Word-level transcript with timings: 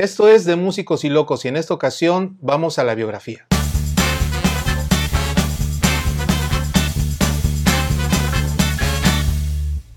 Esto 0.00 0.28
es 0.28 0.46
de 0.46 0.56
Músicos 0.56 1.04
y 1.04 1.10
Locos 1.10 1.44
y 1.44 1.48
en 1.48 1.58
esta 1.58 1.74
ocasión 1.74 2.38
vamos 2.40 2.78
a 2.78 2.84
la 2.84 2.94
biografía. 2.94 3.46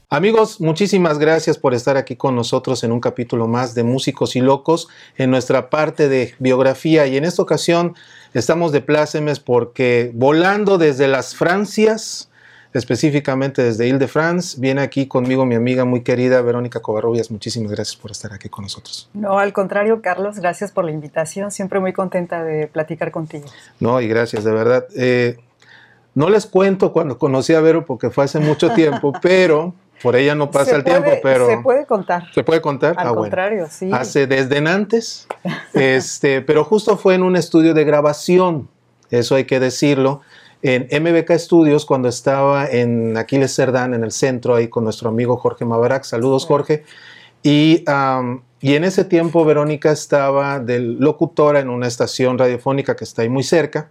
Amigos, 0.10 0.60
muchísimas 0.60 1.20
gracias 1.20 1.58
por 1.58 1.74
estar 1.74 1.96
aquí 1.96 2.18
con 2.18 2.36
nosotros 2.36 2.84
en 2.84 2.92
un 2.92 3.00
capítulo 3.00 3.48
más 3.48 3.76
de 3.76 3.86
Músicos 3.86 4.36
y 4.36 4.42
Locos 4.42 4.90
en 5.16 5.32
nuestra 5.32 5.70
parte 5.70 6.10
de 6.10 6.36
biografía 6.38 7.08
y 7.08 7.16
en 7.16 7.24
esta 7.24 7.42
ocasión 7.42 7.96
estamos 8.34 8.74
de 8.74 8.82
plácemes 8.82 9.40
porque 9.40 10.12
volando 10.14 10.78
desde 10.78 11.08
las 11.08 11.34
Francias, 11.34 12.30
específicamente 12.74 13.64
desde 13.64 13.88
Ile-de-France, 13.88 14.60
viene 14.60 14.82
aquí 14.82 15.08
conmigo 15.08 15.46
mi 15.46 15.56
amiga 15.56 15.86
muy 15.86 16.02
querida 16.02 16.42
Verónica 16.42 16.82
Covarrubias. 16.82 17.30
Muchísimas 17.32 17.72
gracias 17.72 17.96
por 17.96 18.12
estar 18.12 18.34
aquí 18.34 18.50
con 18.50 18.64
nosotros. 18.64 19.10
No, 19.14 19.38
al 19.38 19.54
contrario, 19.54 20.02
Carlos, 20.02 20.40
gracias 20.40 20.72
por 20.72 20.86
la 20.86 20.92
invitación. 20.92 21.52
Siempre 21.52 21.80
muy 21.80 21.94
contenta 21.94 22.44
de 22.44 22.68
platicar 22.68 23.12
contigo. 23.12 23.46
No, 23.80 24.02
y 24.02 24.08
gracias, 24.08 24.44
de 24.44 24.52
verdad. 24.52 24.86
Eh, 24.96 25.38
no 26.16 26.30
les 26.30 26.46
cuento 26.46 26.92
cuando 26.92 27.18
conocí 27.18 27.54
a 27.54 27.62
Vero 27.62 27.86
porque 27.86 28.10
fue 28.10 28.26
hace 28.26 28.40
mucho 28.40 28.72
tiempo, 28.76 29.14
pero 29.22 29.74
por 30.02 30.16
ella 30.16 30.36
no 30.36 30.52
pasa 30.52 30.76
el 30.76 30.84
tiempo, 30.84 31.12
pero... 31.24 31.48
Se 31.48 31.58
puede 31.58 31.86
contar. 31.86 32.26
¿Se 32.34 32.44
puede 32.44 32.62
contar? 32.62 32.96
Al 32.98 33.08
ah, 33.08 33.14
contrario, 33.14 33.68
sí. 33.70 33.90
Hace 33.94 34.28
desde 34.28 34.58
antes, 34.58 35.28
este, 35.74 36.42
pero 36.42 36.66
justo 36.66 36.98
fue 36.98 37.16
en 37.16 37.24
un 37.24 37.36
estudio 37.36 37.74
de 37.74 37.86
grabación, 37.86 38.68
eso 39.10 39.36
hay 39.36 39.46
que 39.46 39.60
decirlo, 39.60 40.22
en 40.64 40.88
MBK 41.04 41.38
Studios 41.38 41.86
cuando 41.86 42.08
estaba 42.08 42.66
en 42.66 43.18
Aquiles 43.18 43.54
Cerdán, 43.54 43.94
en 43.94 44.04
el 44.04 44.12
centro, 44.12 44.56
ahí 44.56 44.70
con 44.70 44.86
nuestro 44.86 45.10
amigo 45.10 45.36
Jorge 45.38 45.66
Mavarac. 45.66 46.06
Saludos, 46.06 46.46
Jorge. 46.46 46.84
Y, 47.44 47.84
y 48.62 48.76
en 48.76 48.84
ese 48.86 49.04
tiempo 49.04 49.44
Verónica 49.44 49.92
estaba 49.92 50.60
de 50.60 50.80
locutora 50.80 51.60
en 51.60 51.70
una 51.70 51.88
estación 51.88 52.38
radiofónica 52.38 52.96
que 52.96 53.04
está 53.04 53.24
ahí 53.24 53.30
muy 53.30 53.44
cerca. 53.44 53.90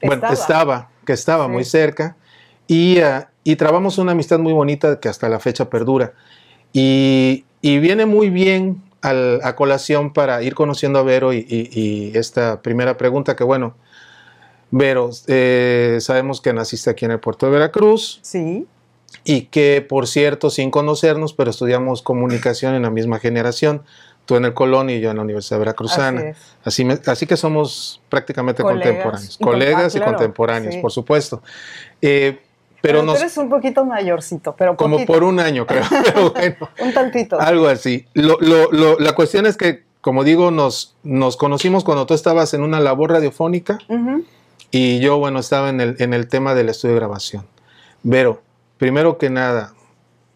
Bueno, 0.00 0.22
estaba, 0.30 0.90
que 1.04 1.12
estaba 1.12 1.48
muy 1.48 1.64
cerca. 1.64 2.16
Y, 2.68 3.00
ah, 3.00 3.28
y 3.42 3.56
trabamos 3.56 3.98
una 3.98 4.12
amistad 4.12 4.38
muy 4.38 4.52
bonita 4.52 5.00
que 5.00 5.08
hasta 5.08 5.28
la 5.28 5.40
fecha 5.40 5.68
perdura. 5.70 6.14
Y, 6.72 7.44
viene 7.62 8.06
muy 8.06 8.30
bien 8.30 8.82
a 9.02 9.54
colación 9.56 10.12
para 10.12 10.42
ir 10.42 10.54
conociendo 10.54 10.98
a 10.98 11.02
Vero 11.02 11.32
y, 11.32 12.12
esta 12.14 12.62
primera 12.62 12.96
pregunta 12.96 13.34
que 13.34 13.44
bueno, 13.44 13.76
Vero, 14.70 15.10
eh, 15.28 15.98
sabemos 16.00 16.40
que 16.40 16.52
naciste 16.52 16.90
aquí 16.90 17.04
en 17.04 17.12
el 17.12 17.20
puerto 17.20 17.46
de 17.46 17.52
Veracruz. 17.52 18.18
Sí. 18.22 18.66
Y 19.24 19.42
que, 19.42 19.84
por 19.86 20.06
cierto, 20.06 20.50
sin 20.50 20.70
conocernos, 20.70 21.32
pero 21.32 21.50
estudiamos 21.50 22.02
comunicación 22.02 22.74
en 22.74 22.82
la 22.82 22.90
misma 22.90 23.18
generación. 23.18 23.82
Tú 24.24 24.34
en 24.34 24.44
el 24.44 24.54
Colón 24.54 24.90
y 24.90 25.00
yo 25.00 25.10
en 25.10 25.16
la 25.16 25.22
Universidad 25.22 25.60
Veracruzana. 25.60 26.34
Así, 26.64 26.86
así, 27.06 27.26
que 27.26 27.36
somos 27.36 28.02
prácticamente 28.08 28.62
contemporáneos. 28.64 29.38
Colegas 29.40 29.94
y 29.94 30.00
contemporáneos, 30.00 30.76
por 30.76 30.90
supuesto. 30.90 31.42
Eh, 32.02 32.40
pero, 32.80 33.02
nos, 33.02 33.20
eres 33.20 33.36
un 33.38 33.48
poquito 33.48 33.84
mayorcito, 33.84 34.54
pero 34.56 34.76
Como 34.76 35.04
por 35.06 35.24
un 35.24 35.40
año, 35.40 35.66
creo. 35.66 35.82
Pero 36.04 36.30
bueno, 36.30 36.56
un 36.80 36.92
tantito. 36.92 37.40
Algo 37.40 37.68
así. 37.68 38.06
Lo, 38.14 38.38
lo, 38.40 38.98
la 38.98 39.12
cuestión 39.14 39.46
es 39.46 39.56
que, 39.56 39.84
como 40.00 40.24
digo, 40.24 40.50
nos, 40.50 40.94
nos 41.02 41.36
conocimos 41.36 41.84
cuando 41.84 42.06
tú 42.06 42.14
estabas 42.14 42.54
en 42.54 42.62
una 42.62 42.80
labor 42.80 43.12
radiofónica 43.12 43.78
y 44.76 45.00
yo, 45.00 45.16
bueno, 45.18 45.38
estaba 45.38 45.70
en 45.70 45.80
el, 45.80 45.96
en 46.00 46.12
el 46.12 46.28
tema 46.28 46.54
del 46.54 46.68
estudio 46.68 46.94
de 46.94 47.00
grabación. 47.00 47.46
Vero, 48.02 48.42
primero 48.76 49.16
que 49.16 49.30
nada, 49.30 49.72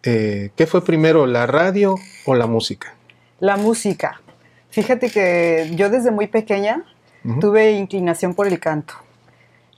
eh, 0.01 0.49
¿qué 0.55 0.65
fue 0.65 0.83
primero, 0.83 1.27
la 1.27 1.45
radio 1.45 1.95
o 2.25 2.33
la 2.33 2.47
música? 2.47 2.95
La 3.39 3.55
música. 3.55 4.19
Fíjate 4.71 5.11
que 5.11 5.71
yo 5.75 5.91
desde 5.91 6.09
muy 6.09 6.25
pequeña 6.25 6.83
tuve 7.39 7.73
inclinación 7.73 8.33
por 8.33 8.47
el 8.47 8.59
canto. 8.59 8.95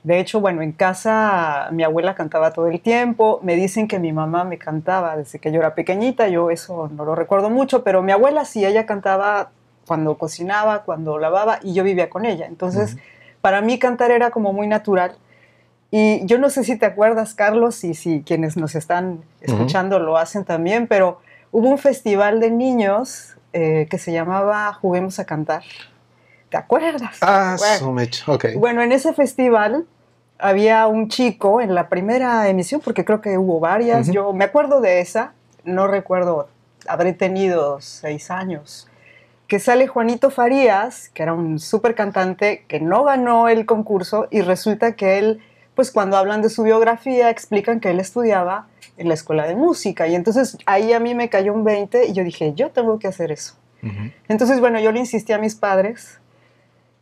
De 0.02 0.18
hecho, 0.18 0.40
bueno, 0.40 0.62
en 0.62 0.72
casa 0.72 1.68
mi 1.70 1.82
abuela 1.82 2.14
cantaba 2.14 2.54
todo 2.54 2.68
el 2.68 2.80
tiempo. 2.80 3.40
Me 3.42 3.56
dicen 3.56 3.86
que 3.86 3.98
mi 3.98 4.14
mamá 4.14 4.44
me 4.44 4.56
cantaba 4.56 5.18
desde 5.18 5.40
que 5.40 5.52
yo 5.52 5.58
era 5.58 5.74
pequeñita. 5.74 6.28
Yo 6.28 6.50
eso 6.50 6.88
no 6.94 7.04
lo 7.04 7.14
recuerdo 7.14 7.50
mucho, 7.50 7.84
pero 7.84 8.02
mi 8.02 8.12
abuela 8.12 8.46
sí, 8.46 8.64
ella 8.64 8.86
cantaba 8.86 9.50
cuando 9.86 10.16
cocinaba, 10.16 10.84
cuando 10.84 11.18
lavaba 11.18 11.58
y 11.62 11.74
yo 11.74 11.84
vivía 11.84 12.08
con 12.08 12.24
ella. 12.24 12.46
Entonces, 12.46 12.96
para 13.44 13.60
mí 13.60 13.78
cantar 13.78 14.10
era 14.10 14.30
como 14.30 14.54
muy 14.54 14.66
natural. 14.66 15.18
Y 15.90 16.24
yo 16.24 16.38
no 16.38 16.48
sé 16.48 16.64
si 16.64 16.78
te 16.78 16.86
acuerdas, 16.86 17.34
Carlos, 17.34 17.84
y 17.84 17.92
si 17.92 18.22
quienes 18.22 18.56
nos 18.56 18.74
están 18.74 19.22
escuchando 19.42 19.98
lo 19.98 20.16
hacen 20.16 20.46
también, 20.46 20.86
pero 20.86 21.20
hubo 21.52 21.68
un 21.68 21.76
festival 21.76 22.40
de 22.40 22.50
niños 22.50 23.36
eh, 23.52 23.86
que 23.90 23.98
se 23.98 24.12
llamaba 24.12 24.72
Juguemos 24.72 25.18
a 25.18 25.26
Cantar. 25.26 25.62
¿Te 26.48 26.56
acuerdas? 26.56 27.18
Ah, 27.20 27.56
bueno, 27.58 28.10
ok. 28.28 28.46
Bueno, 28.56 28.80
en 28.80 28.92
ese 28.92 29.12
festival 29.12 29.84
había 30.38 30.86
un 30.86 31.10
chico 31.10 31.60
en 31.60 31.74
la 31.74 31.90
primera 31.90 32.48
emisión, 32.48 32.80
porque 32.82 33.04
creo 33.04 33.20
que 33.20 33.36
hubo 33.36 33.60
varias, 33.60 34.10
yo 34.10 34.32
me 34.32 34.44
acuerdo 34.44 34.80
de 34.80 35.00
esa, 35.00 35.34
no 35.64 35.86
recuerdo, 35.86 36.48
habré 36.88 37.12
tenido 37.12 37.78
seis 37.82 38.30
años, 38.30 38.88
que 39.46 39.58
sale 39.58 39.86
Juanito 39.86 40.30
Farías, 40.30 41.10
que 41.10 41.22
era 41.22 41.34
un 41.34 41.58
súper 41.58 41.94
cantante, 41.94 42.64
que 42.68 42.80
no 42.80 43.04
ganó 43.04 43.48
el 43.48 43.66
concurso 43.66 44.26
y 44.30 44.40
resulta 44.40 44.96
que 44.96 45.18
él, 45.18 45.40
pues 45.74 45.90
cuando 45.90 46.16
hablan 46.16 46.42
de 46.42 46.50
su 46.50 46.62
biografía, 46.62 47.30
explican 47.30 47.80
que 47.80 47.90
él 47.90 48.00
estudiaba 48.00 48.68
en 48.96 49.08
la 49.08 49.14
escuela 49.14 49.46
de 49.46 49.56
música 49.56 50.06
y 50.06 50.14
entonces 50.14 50.56
ahí 50.66 50.92
a 50.92 51.00
mí 51.00 51.14
me 51.14 51.28
cayó 51.28 51.52
un 51.52 51.64
20 51.64 52.06
y 52.06 52.12
yo 52.12 52.24
dije, 52.24 52.54
yo 52.54 52.70
tengo 52.70 52.98
que 52.98 53.08
hacer 53.08 53.32
eso. 53.32 53.54
Entonces, 54.28 54.60
bueno, 54.60 54.80
yo 54.80 54.92
le 54.92 55.00
insistí 55.00 55.34
a 55.34 55.38
mis 55.38 55.54
padres 55.54 56.18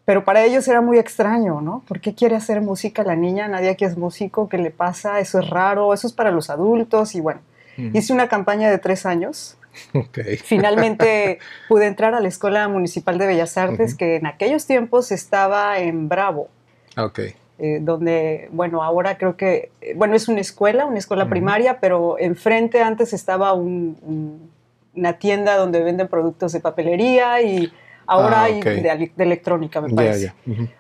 pero 0.04 0.24
para 0.24 0.44
ellos 0.44 0.66
era 0.66 0.80
muy 0.80 0.98
extraño, 0.98 1.60
¿no? 1.60 1.82
¿Por 1.86 2.00
qué 2.00 2.14
quiere 2.14 2.34
hacer 2.34 2.60
música 2.60 3.04
la 3.04 3.14
niña? 3.14 3.47
Nadie 3.47 3.70
aquí 3.70 3.84
es 3.84 3.97
músico, 3.97 4.48
¿qué 4.48 4.59
le 4.59 4.70
pasa? 4.70 5.20
Eso 5.20 5.38
es 5.38 5.48
raro, 5.48 5.94
eso 5.94 6.06
es 6.09 6.12
para 6.12 6.32
los 6.32 6.50
adultos 6.50 7.14
y 7.14 7.20
bueno. 7.20 7.41
Hice 7.76 8.12
una 8.12 8.28
campaña 8.28 8.70
de 8.70 8.78
tres 8.78 9.06
años. 9.06 9.56
Okay. 9.93 10.37
Finalmente 10.44 11.38
pude 11.69 11.87
entrar 11.87 12.15
a 12.15 12.21
la 12.21 12.28
Escuela 12.28 12.69
Municipal 12.69 13.19
de 13.19 13.27
Bellas 13.27 13.56
Artes, 13.56 13.94
que 13.94 14.16
en 14.16 14.27
aquellos 14.27 14.66
tiempos 14.66 15.12
estaba 15.12 15.78
en 15.78 16.09
Bravo. 16.09 16.49
Okay. 16.97 17.34
Eh, 17.59 17.78
donde, 17.81 18.49
bueno, 18.53 18.83
ahora 18.83 19.19
creo 19.19 19.37
que, 19.37 19.71
eh, 19.81 19.94
bueno, 19.94 20.15
es 20.15 20.28
una 20.28 20.41
escuela, 20.41 20.87
una 20.87 20.99
escuela 20.99 21.28
primaria, 21.28 21.78
pero 21.81 22.19
enfrente 22.19 22.83
antes 22.83 23.12
estaba 23.12 23.53
una 23.53 25.12
tienda 25.19 25.56
donde 25.56 25.83
venden 25.83 26.09
productos 26.09 26.53
de 26.53 26.60
papelería 26.60 27.41
y 27.41 27.72
Ahora 28.06 28.43
ah, 28.43 28.44
hay 28.44 28.60
de, 28.60 29.12
electrónica, 29.19 29.81
me 29.81 29.91
parece. 29.91 30.33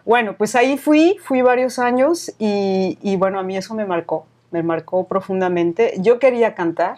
Bueno, 0.04 0.34
pues 0.36 0.54
ahí 0.54 0.76
fui, 0.76 1.16
fui 1.22 1.42
varios 1.42 1.78
años 1.78 2.32
y, 2.38 3.16
bueno, 3.16 3.38
a 3.38 3.42
mí 3.42 3.56
eso 3.56 3.74
me 3.74 3.84
marcó, 3.84 4.26
me 4.50 4.62
marcó 4.62 5.06
profundamente. 5.06 5.94
Yo 5.98 6.18
quería 6.18 6.54
cantar. 6.54 6.96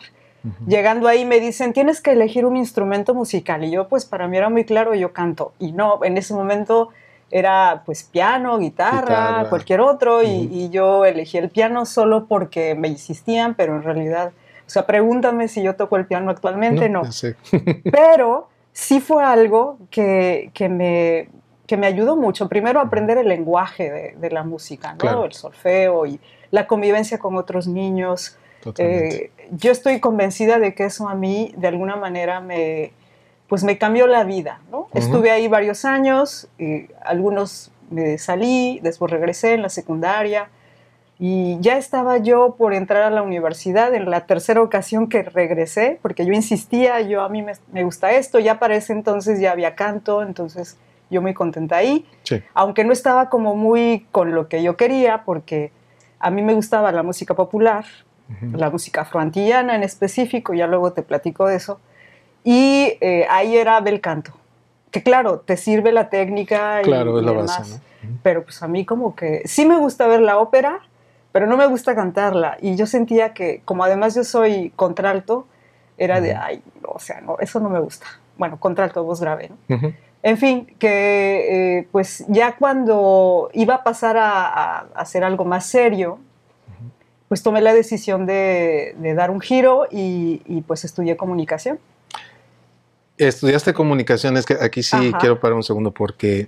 Llegando 0.66 1.09
ahí 1.09 1.25
me 1.25 1.41
dicen, 1.41 1.72
tienes 1.72 2.00
que 2.00 2.12
elegir 2.12 2.44
un 2.44 2.56
instrumento 2.56 3.15
musical. 3.15 3.65
Y 3.65 3.71
yo, 3.71 3.88
pues 3.88 4.05
para 4.05 4.28
mí 4.28 4.37
era 4.37 4.50
muy 4.50 4.65
claro, 4.65 4.94
yo 4.94 5.12
canto. 5.12 5.53
Y 5.59 5.72
no, 5.72 6.05
en 6.05 6.19
ese 6.19 6.34
momento 6.34 6.91
era 7.31 7.82
pues 7.87 8.05
piano, 8.05 8.59
guitarra, 8.59 9.47
cualquier 9.49 9.81
otro. 9.81 10.22
y, 10.22 10.69
yo 10.71 11.05
elegí 11.05 11.38
el 11.38 11.50
piano 11.50 11.87
solo 11.87 12.27
porque 12.27 12.75
me 12.75 12.88
insistían, 12.88 13.55
pero 13.55 13.77
en 13.77 13.82
realidad, 13.82 14.32
o 14.66 14.71
sea, 14.71 14.87
pregúntame 14.87 15.49
si 15.49 15.62
yo 15.62 15.77
toco 15.77 15.97
el 15.97 16.06
piano 16.06 16.31
actualmente, 16.31 16.88
no. 16.88 17.03
no. 17.03 17.11
pero 17.91 18.49
sí 18.72 19.00
fue 19.00 19.25
algo 19.25 19.78
que, 19.91 20.50
me, 20.69 21.28
me 21.76 21.87
ayudó 21.87 22.16
mucho. 22.16 22.49
Primero, 22.49 22.81
aprender 22.81 23.16
el 23.19 23.28
lenguaje 23.28 24.15
de, 24.16 24.31
la 24.31 24.43
música, 24.43 24.94
¿no? 25.03 25.25
el 25.25 25.32
solfeo 25.32 26.06
y 26.06 26.20
la 26.50 26.67
convivencia 26.67 27.19
con 27.19 27.37
otros 27.37 27.67
niños. 27.67 28.37
Eh, 28.78 29.31
yo 29.50 29.72
estoy 29.72 30.00
convencida 30.00 30.58
de 30.58 30.75
que 30.75 30.84
eso 30.84 31.08
a 31.08 31.14
mí, 31.14 31.52
de 31.56 31.69
alguna 31.69 31.96
manera, 31.96 32.40
me, 32.40 32.93
pues 33.49 33.64
me 33.64 33.78
cambió 33.78 34.06
la 34.06 34.25
vida. 34.25 34.61
¿no? 34.70 34.88
Estuve 34.94 35.31
ahí 35.31 35.49
varios 35.49 35.84
años, 35.84 36.49
y 36.58 36.88
algunos 37.02 37.70
me 37.90 38.19
salí, 38.19 38.81
después 38.82 39.11
regresé 39.11 39.55
en 39.55 39.62
la 39.62 39.69
secundaria. 39.69 40.49
Y 41.19 41.58
ya 41.61 41.76
estaba 41.76 42.19
yo 42.19 42.56
por 42.56 42.75
entrar 42.75 43.02
a 43.02 43.11
la 43.11 43.22
universidad 43.22 43.94
en 43.94 44.11
la 44.11 44.26
tercera 44.26 44.61
ocasión 44.61 45.08
que 45.08 45.22
regresé, 45.22 45.99
porque 46.02 46.26
yo 46.26 46.32
insistía, 46.32 47.00
yo 47.02 47.22
a 47.22 47.28
mí 47.28 47.44
me, 47.72 47.84
gusta 47.84 48.12
esto, 48.12 48.40
ya 48.40 48.58
para 48.58 48.75
ese 48.75 48.93
entonces 48.93 49.40
ya 49.40 49.52
había 49.52 49.76
canto, 49.76 50.22
entonces 50.22 50.76
yo 51.10 51.22
muy 51.22 51.32
contenta 51.32 51.76
ahí, 51.76 52.05
aunque 52.55 52.82
no 52.82 52.93
estaba 52.93 53.28
como 53.28 53.55
muy 53.55 54.06
con 54.10 54.34
lo 54.34 54.49
que 54.49 54.62
yo 54.62 54.76
quería, 54.76 55.22
porque 55.25 55.70
a 56.19 56.31
mí 56.31 56.43
me 56.43 56.55
gustaba 56.55 56.90
la 56.90 57.05
música 57.05 57.34
popular, 57.34 57.84
la 58.53 58.71
música 58.71 59.03
afroantillana 59.03 59.76
en 59.76 59.82
específico, 59.82 60.55
ya 60.55 60.67
luego 60.67 60.93
te 60.93 61.03
platico 61.03 61.47
de 61.47 61.56
eso, 61.56 61.81
y 62.43 62.97
eh, 63.00 63.26
ahí 63.31 63.56
era 63.56 63.81
bel 63.81 64.00
canto, 64.00 64.32
que 64.91 65.03
claro, 65.03 65.41
te 65.41 65.56
sirve 65.56 65.93
la 65.93 66.09
técnica 66.09 66.81
y, 66.81 66.85
claro, 66.85 67.19
es 67.19 67.25
la 67.25 67.32
base, 67.32 67.81
pero 68.23 68.44
pues 68.44 68.62
a 68.62 68.69
mí 68.69 68.85
como 68.85 69.15
que 69.15 69.43
sí 69.44 69.67
me 69.67 69.76
gusta 69.76 70.06
ver 70.06 70.21
la 70.21 70.38
ópera, 70.38 70.81
pero 71.35 71.49
no 71.49 71.56
me 71.56 71.67
gusta 71.67 71.97
cantarla. 71.97 72.59
Y 72.61 72.76
yo 72.76 72.87
sentía 72.87 73.35
que, 73.35 73.61
como 73.65 73.82
además 73.82 74.15
yo 74.15 74.23
soy 74.23 74.73
contralto, 74.77 75.49
era 75.99 76.20
de, 76.20 76.32
ay, 76.32 76.62
o 76.87 77.00
sea, 77.00 77.20
no, 77.23 77.38
eso 77.41 77.59
no 77.59 77.69
me 77.69 77.81
gusta. 77.81 78.06
Bueno, 78.38 78.61
contralto, 78.61 79.03
voz 79.03 79.20
grave, 79.20 79.50
¿no? 79.50 79.93
En 80.23 80.38
fin, 80.38 80.75
que 80.79 81.79
eh, 81.79 81.88
pues 81.91 82.25
ya 82.29 82.56
cuando 82.56 83.50
iba 83.53 83.75
a 83.75 83.82
pasar 83.82 84.17
a, 84.17 84.87
hacer 84.94 85.25
algo 85.25 85.44
más 85.44 85.67
serio, 85.67 86.20
pues 87.34 87.42
tomé 87.42 87.60
la 87.62 87.75
decisión 87.75 88.26
de, 88.26 88.94
dar 89.16 89.32
un 89.32 89.40
giro 89.40 89.88
y, 89.90 90.62
pues 90.69 90.84
estudié 90.84 91.16
comunicación. 91.16 91.81
Estudiaste 93.19 93.75
comunicación, 93.75 94.36
es 94.36 94.46
que 94.46 94.56
aquí 94.60 94.84
sí 94.84 95.12
quiero 95.19 95.40
parar 95.40 95.56
un 95.56 95.64
segundo 95.64 95.90
porque 95.90 96.46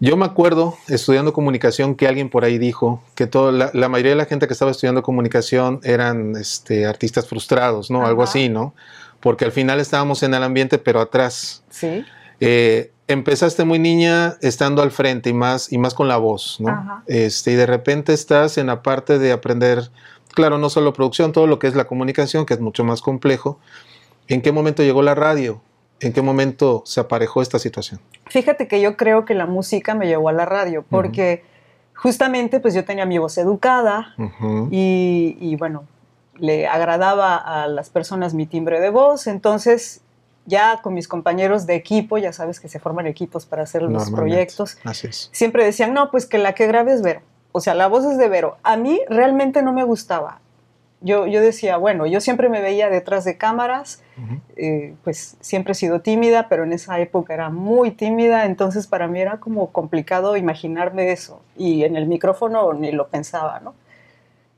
yo 0.00 0.16
me 0.16 0.24
acuerdo 0.24 0.78
estudiando 0.88 1.34
comunicación 1.34 1.96
que 1.96 2.08
alguien 2.08 2.30
por 2.30 2.46
ahí 2.46 2.56
dijo 2.56 3.02
que 3.14 3.26
toda 3.26 3.70
la, 3.74 3.88
mayoría 3.90 4.12
de 4.12 4.16
la 4.16 4.24
gente 4.24 4.46
que 4.46 4.54
estaba 4.54 4.70
estudiando 4.70 5.02
comunicación 5.02 5.80
eran 5.82 6.34
este, 6.36 6.86
artistas 6.86 7.28
frustrados, 7.28 7.90
¿no? 7.90 8.06
Algo 8.06 8.22
así, 8.22 8.48
¿no? 8.48 8.72
Porque 9.20 9.44
al 9.44 9.52
final 9.52 9.80
estábamos 9.80 10.22
en 10.22 10.32
el 10.32 10.42
ambiente, 10.42 10.78
pero 10.78 10.98
atrás. 10.98 11.62
Sí. 11.68 12.06
Eh, 12.40 12.92
empezaste 13.08 13.64
muy 13.64 13.78
niña 13.78 14.36
estando 14.40 14.82
al 14.82 14.90
frente 14.90 15.30
y 15.30 15.32
más, 15.32 15.72
y 15.72 15.78
más 15.78 15.94
con 15.94 16.08
la 16.08 16.16
voz, 16.16 16.60
¿no? 16.60 17.02
Este, 17.06 17.52
y 17.52 17.54
de 17.54 17.66
repente 17.66 18.12
estás 18.12 18.58
en 18.58 18.66
la 18.66 18.82
parte 18.82 19.18
de 19.18 19.32
aprender, 19.32 19.90
claro, 20.34 20.58
no 20.58 20.68
solo 20.70 20.92
producción, 20.92 21.32
todo 21.32 21.46
lo 21.46 21.58
que 21.58 21.66
es 21.66 21.74
la 21.74 21.86
comunicación, 21.86 22.46
que 22.46 22.54
es 22.54 22.60
mucho 22.60 22.84
más 22.84 23.00
complejo. 23.00 23.58
¿En 24.28 24.42
qué 24.42 24.52
momento 24.52 24.82
llegó 24.82 25.02
la 25.02 25.14
radio? 25.14 25.60
¿En 26.00 26.12
qué 26.12 26.20
momento 26.20 26.82
se 26.84 27.00
aparejó 27.00 27.42
esta 27.42 27.58
situación? 27.58 28.00
Fíjate 28.26 28.68
que 28.68 28.80
yo 28.80 28.96
creo 28.96 29.24
que 29.24 29.34
la 29.34 29.46
música 29.46 29.94
me 29.94 30.06
llevó 30.06 30.28
a 30.28 30.32
la 30.32 30.44
radio, 30.44 30.84
porque 30.90 31.44
justamente 31.94 32.60
pues 32.60 32.74
yo 32.74 32.84
tenía 32.84 33.06
mi 33.06 33.18
voz 33.18 33.38
educada 33.38 34.14
y, 34.70 35.38
y 35.40 35.56
bueno, 35.56 35.84
le 36.34 36.66
agradaba 36.66 37.36
a 37.36 37.66
las 37.68 37.88
personas 37.88 38.34
mi 38.34 38.46
timbre 38.46 38.80
de 38.80 38.90
voz, 38.90 39.26
entonces 39.26 40.02
ya 40.46 40.80
con 40.82 40.94
mis 40.94 41.08
compañeros 41.08 41.66
de 41.66 41.74
equipo, 41.74 42.18
ya 42.18 42.32
sabes 42.32 42.60
que 42.60 42.68
se 42.68 42.78
forman 42.78 43.06
equipos 43.06 43.44
para 43.46 43.64
hacer 43.64 43.82
los 43.82 44.10
proyectos, 44.10 44.78
siempre 45.32 45.64
decían, 45.64 45.92
no, 45.92 46.10
pues 46.10 46.26
que 46.26 46.38
la 46.38 46.54
que 46.54 46.66
grabe 46.66 46.92
es 46.92 47.02
Vero. 47.02 47.20
O 47.52 47.60
sea, 47.60 47.74
la 47.74 47.88
voz 47.88 48.04
es 48.04 48.18
de 48.18 48.28
Vero. 48.28 48.58
A 48.62 48.76
mí 48.76 49.00
realmente 49.08 49.62
no 49.62 49.72
me 49.72 49.82
gustaba. 49.82 50.40
Yo, 51.00 51.26
yo 51.26 51.40
decía, 51.40 51.76
bueno, 51.76 52.06
yo 52.06 52.20
siempre 52.20 52.48
me 52.48 52.60
veía 52.60 52.88
detrás 52.88 53.24
de 53.24 53.36
cámaras, 53.36 54.02
eh, 54.56 54.94
pues 55.04 55.36
siempre 55.40 55.72
he 55.72 55.74
sido 55.74 56.00
tímida, 56.00 56.48
pero 56.48 56.64
en 56.64 56.72
esa 56.72 56.98
época 57.00 57.34
era 57.34 57.50
muy 57.50 57.90
tímida, 57.90 58.46
entonces 58.46 58.86
para 58.86 59.06
mí 59.06 59.20
era 59.20 59.38
como 59.38 59.72
complicado 59.72 60.36
imaginarme 60.36 61.12
eso. 61.12 61.42
Y 61.56 61.84
en 61.84 61.96
el 61.96 62.06
micrófono 62.06 62.72
ni 62.72 62.92
lo 62.92 63.08
pensaba, 63.08 63.60
¿no? 63.60 63.74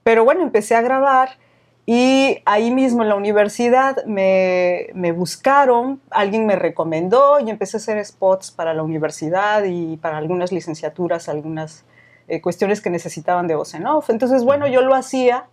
Pero 0.05 0.25
bueno, 0.25 0.43
empecé 0.43 0.75
a 0.75 0.81
grabar 0.81 1.31
y 1.90 2.43
ahí 2.44 2.70
mismo 2.70 3.02
en 3.02 3.08
la 3.08 3.14
universidad 3.14 4.05
me, 4.05 4.93
buscaron, 5.17 6.02
alguien 6.11 6.44
me 6.44 6.55
recomendó 6.55 7.40
y 7.40 7.49
empecé 7.49 7.79
a 7.79 7.81
hacer 7.81 8.05
spots 8.05 8.50
para 8.50 8.75
la 8.75 8.82
universidad 8.82 9.64
y 9.64 9.96
para 9.96 10.19
algunas 10.19 10.52
licenciaturas, 10.52 11.31
algunas 11.31 11.87
eh, 12.29 12.43
cuestiones 12.43 12.82
que 12.82 12.90
necesitaban 12.90 13.46
de 13.46 13.55
voz 13.55 13.73
en 13.73 13.87
off. 13.87 14.11
Entonces, 14.11 14.44
bueno, 14.44 14.67
yo 14.67 14.82
lo 14.82 14.94
hacía, 14.94 15.46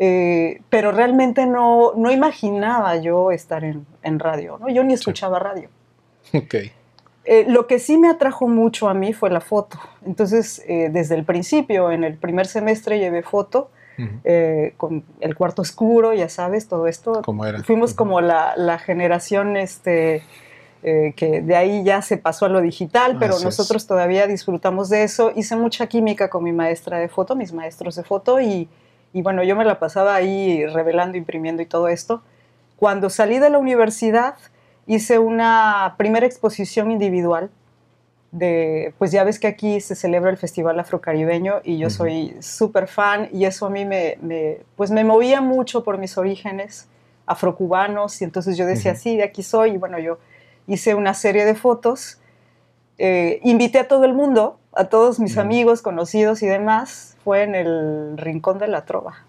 eh, 0.00 0.60
pero 0.70 0.90
realmente 0.90 1.46
no, 1.46 1.92
no 1.94 2.10
imaginaba 2.10 2.96
yo 2.96 3.30
estar 3.30 3.62
en, 3.62 4.18
radio, 4.18 4.58
¿no? 4.58 4.68
Yo 4.70 4.82
ni 4.82 4.94
escuchaba 4.94 5.38
radio. 5.38 5.68
Ok. 6.34 6.54
Eh, 7.24 7.44
lo 7.46 7.68
que 7.68 7.78
sí 7.78 7.96
me 7.96 8.08
atrajo 8.08 8.48
mucho 8.48 8.88
a 8.88 8.94
mí 8.94 9.12
fue 9.12 9.30
la 9.30 9.40
foto. 9.40 9.78
Entonces, 10.04 10.64
desde 10.66 11.14
el 11.14 11.24
principio, 11.24 11.92
en 11.92 12.02
el 12.02 12.16
primer 12.16 12.48
semestre 12.48 12.98
llevé 12.98 13.22
foto 13.22 13.70
eh, 14.24 14.74
con 14.76 15.04
el 15.20 15.34
cuarto 15.34 15.62
oscuro, 15.62 16.12
ya 16.12 16.28
sabes, 16.28 16.68
todo 16.68 16.86
esto. 16.86 17.22
Fuimos 17.64 17.94
como 17.94 18.20
la, 18.20 18.78
generación 18.84 19.56
este, 19.56 20.22
eh, 20.82 21.12
que 21.16 21.42
de 21.42 21.56
ahí 21.56 21.84
ya 21.84 22.02
se 22.02 22.16
pasó 22.16 22.46
a 22.46 22.48
lo 22.48 22.60
digital, 22.60 23.16
pero 23.18 23.38
nosotros 23.40 23.86
todavía 23.86 24.26
disfrutamos 24.26 24.88
de 24.88 25.02
eso. 25.02 25.32
Hice 25.34 25.56
mucha 25.56 25.86
química 25.86 26.30
con 26.30 26.44
mi 26.44 26.52
maestra 26.52 26.98
de 26.98 27.08
foto, 27.08 27.36
mis 27.36 27.52
maestros 27.52 27.96
de 27.96 28.02
foto, 28.02 28.40
y, 28.40 28.68
y 29.12 29.22
bueno, 29.22 29.42
yo 29.42 29.56
me 29.56 29.64
la 29.64 29.78
pasaba 29.78 30.14
ahí 30.14 30.66
revelando, 30.66 31.16
imprimiendo 31.16 31.62
y 31.62 31.66
todo 31.66 31.88
esto. 31.88 32.22
Cuando 32.76 33.10
salí 33.10 33.38
de 33.38 33.50
la 33.50 33.58
universidad, 33.58 34.36
hice 34.86 35.18
una 35.18 35.94
primera 35.98 36.26
exposición 36.26 36.90
individual 36.90 37.50
de, 38.32 38.94
pues 38.98 39.10
ya 39.10 39.24
ves 39.24 39.40
que 39.40 39.48
aquí 39.48 39.80
se 39.80 39.94
celebra 39.94 40.30
el 40.30 40.36
Festival 40.36 40.78
Afrocaribeño 40.78 41.60
y 41.64 41.78
yo 41.78 41.90
soy 41.90 42.36
súper 42.40 42.86
fan 42.86 43.28
y 43.32 43.44
eso 43.44 43.66
a 43.66 43.70
mí 43.70 43.84
me, 43.84 44.18
pues 44.76 44.90
me 44.90 45.04
movía 45.04 45.40
mucho 45.40 45.82
por 45.82 45.98
mis 45.98 46.16
orígenes 46.16 46.88
afrocubanos 47.26 48.20
y 48.20 48.24
entonces 48.24 48.56
yo 48.56 48.66
decía, 48.66 48.94
sí, 48.94 49.16
de 49.16 49.24
aquí 49.24 49.42
soy 49.42 49.72
y 49.72 49.76
bueno, 49.78 49.98
yo 49.98 50.18
hice 50.66 50.94
una 50.94 51.14
serie 51.14 51.44
de 51.44 51.54
fotos, 51.54 52.18
eh, 52.98 53.40
invité 53.42 53.80
a 53.80 53.88
todo 53.88 54.04
el 54.04 54.14
mundo, 54.14 54.58
a 54.72 54.84
todos 54.84 55.18
mis 55.18 55.36
amigos, 55.36 55.82
conocidos 55.82 56.42
y 56.42 56.46
demás, 56.46 57.16
fue 57.24 57.42
en 57.42 57.54
el 57.54 58.16
Rincón 58.16 58.58
de 58.58 58.68
la 58.68 58.84
Trova. 58.84 59.24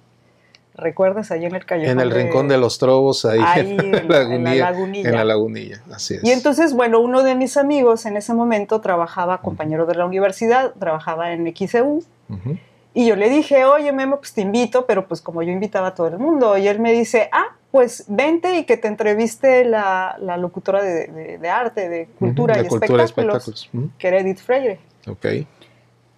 ¿Recuerdas? 0.75 1.31
Ahí 1.31 1.45
en 1.45 1.53
el 1.53 1.65
callejón. 1.65 1.91
En 1.91 1.99
el 1.99 2.11
rincón 2.11 2.47
de 2.47 2.57
los 2.57 2.79
trobos, 2.79 3.25
ahí, 3.25 3.39
en, 3.57 3.91
la 3.91 4.03
lagunilla, 4.03 5.09
en, 5.09 5.15
la 5.15 5.25
lagunilla. 5.25 5.81
así 5.91 6.15
es. 6.15 6.23
Y 6.23 6.31
entonces, 6.31 6.73
bueno, 6.73 6.99
uno 6.99 7.23
de 7.23 7.35
mis 7.35 7.57
amigos 7.57 8.05
en 8.05 8.15
ese 8.15 8.33
momento 8.33 8.79
trabajaba, 8.79 9.41
compañero 9.41 9.85
de 9.85 9.95
la 9.95 10.05
universidad, 10.05 10.73
trabajaba 10.79 11.33
en 11.33 11.53
XEU. 11.53 12.03
Y 12.93 13.07
yo 13.07 13.15
le 13.15 13.29
dije, 13.29 13.65
oye, 13.65 13.91
Memo, 13.91 14.17
pues 14.17 14.33
te 14.33 14.41
invito, 14.41 14.85
pero 14.85 15.07
pues 15.07 15.21
como 15.21 15.43
yo 15.43 15.51
invitaba 15.51 15.87
a 15.87 15.95
todo 15.95 16.07
el 16.07 16.17
mundo. 16.17 16.57
Y 16.57 16.67
él 16.67 16.79
me 16.79 16.91
dice, 16.93 17.29
ah, 17.31 17.55
pues 17.71 18.05
vente 18.07 18.57
y 18.57 18.65
que 18.65 18.77
te 18.77 18.87
entreviste 18.87 19.63
la, 19.65 20.17
la 20.19 20.37
locutora 20.37 20.81
de, 20.81 21.37
de, 21.37 21.49
arte, 21.49 21.87
de 21.87 22.07
cultura, 22.19 22.57
y, 22.57 22.65
espectáculos, 22.65 23.69
que 23.97 24.07
era 24.07 24.19
Edith 24.19 24.39
Freire. 24.39 24.79
Ok. 25.07 25.25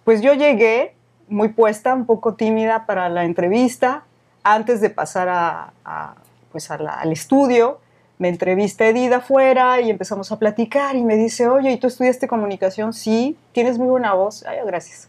Pues 0.04 0.20
yo 0.20 0.34
llegué 0.34 0.94
muy 1.28 1.48
puesta, 1.48 1.94
un 1.94 2.06
poco 2.06 2.34
tímida 2.34 2.86
para 2.86 3.08
la 3.08 3.24
entrevista 3.24 4.04
antes 4.44 4.80
de 4.80 4.90
pasar 4.90 5.28
a, 5.28 6.14
pues 6.52 6.70
al 6.70 7.10
estudio, 7.10 7.80
me 8.18 8.28
entrevista 8.28 8.86
Edith 8.86 9.12
afuera 9.12 9.80
y 9.80 9.90
empezamos 9.90 10.30
a 10.30 10.38
platicar 10.38 10.94
y 10.94 11.02
me 11.02 11.16
dice, 11.16 11.48
oye, 11.48 11.72
¿y 11.72 11.76
tú 11.78 11.88
estudiaste 11.88 12.28
comunicación? 12.28 12.92
Sí, 12.92 13.36
tienes 13.52 13.78
muy 13.78 13.88
buena 13.88 14.14
voz. 14.14 14.44
Ay, 14.46 14.58
gracias. 14.64 15.08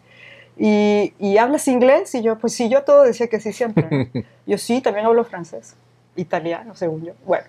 Y, 0.58 1.38
hablas 1.38 1.68
inglés? 1.68 2.16
Y 2.16 2.24
yo, 2.24 2.40
pues 2.40 2.54
sí, 2.54 2.70
yo 2.70 2.84
todo 2.84 3.04
decía 3.04 3.28
que 3.28 3.40
sí 3.40 3.54
siempre. 3.54 4.10
yo 4.48 4.58
sí, 4.58 4.82
también 4.82 5.06
hablo 5.06 5.24
francés, 5.24 5.76
italiano, 6.16 6.74
según 6.74 7.04
yo. 7.04 7.14
Bueno, 7.26 7.46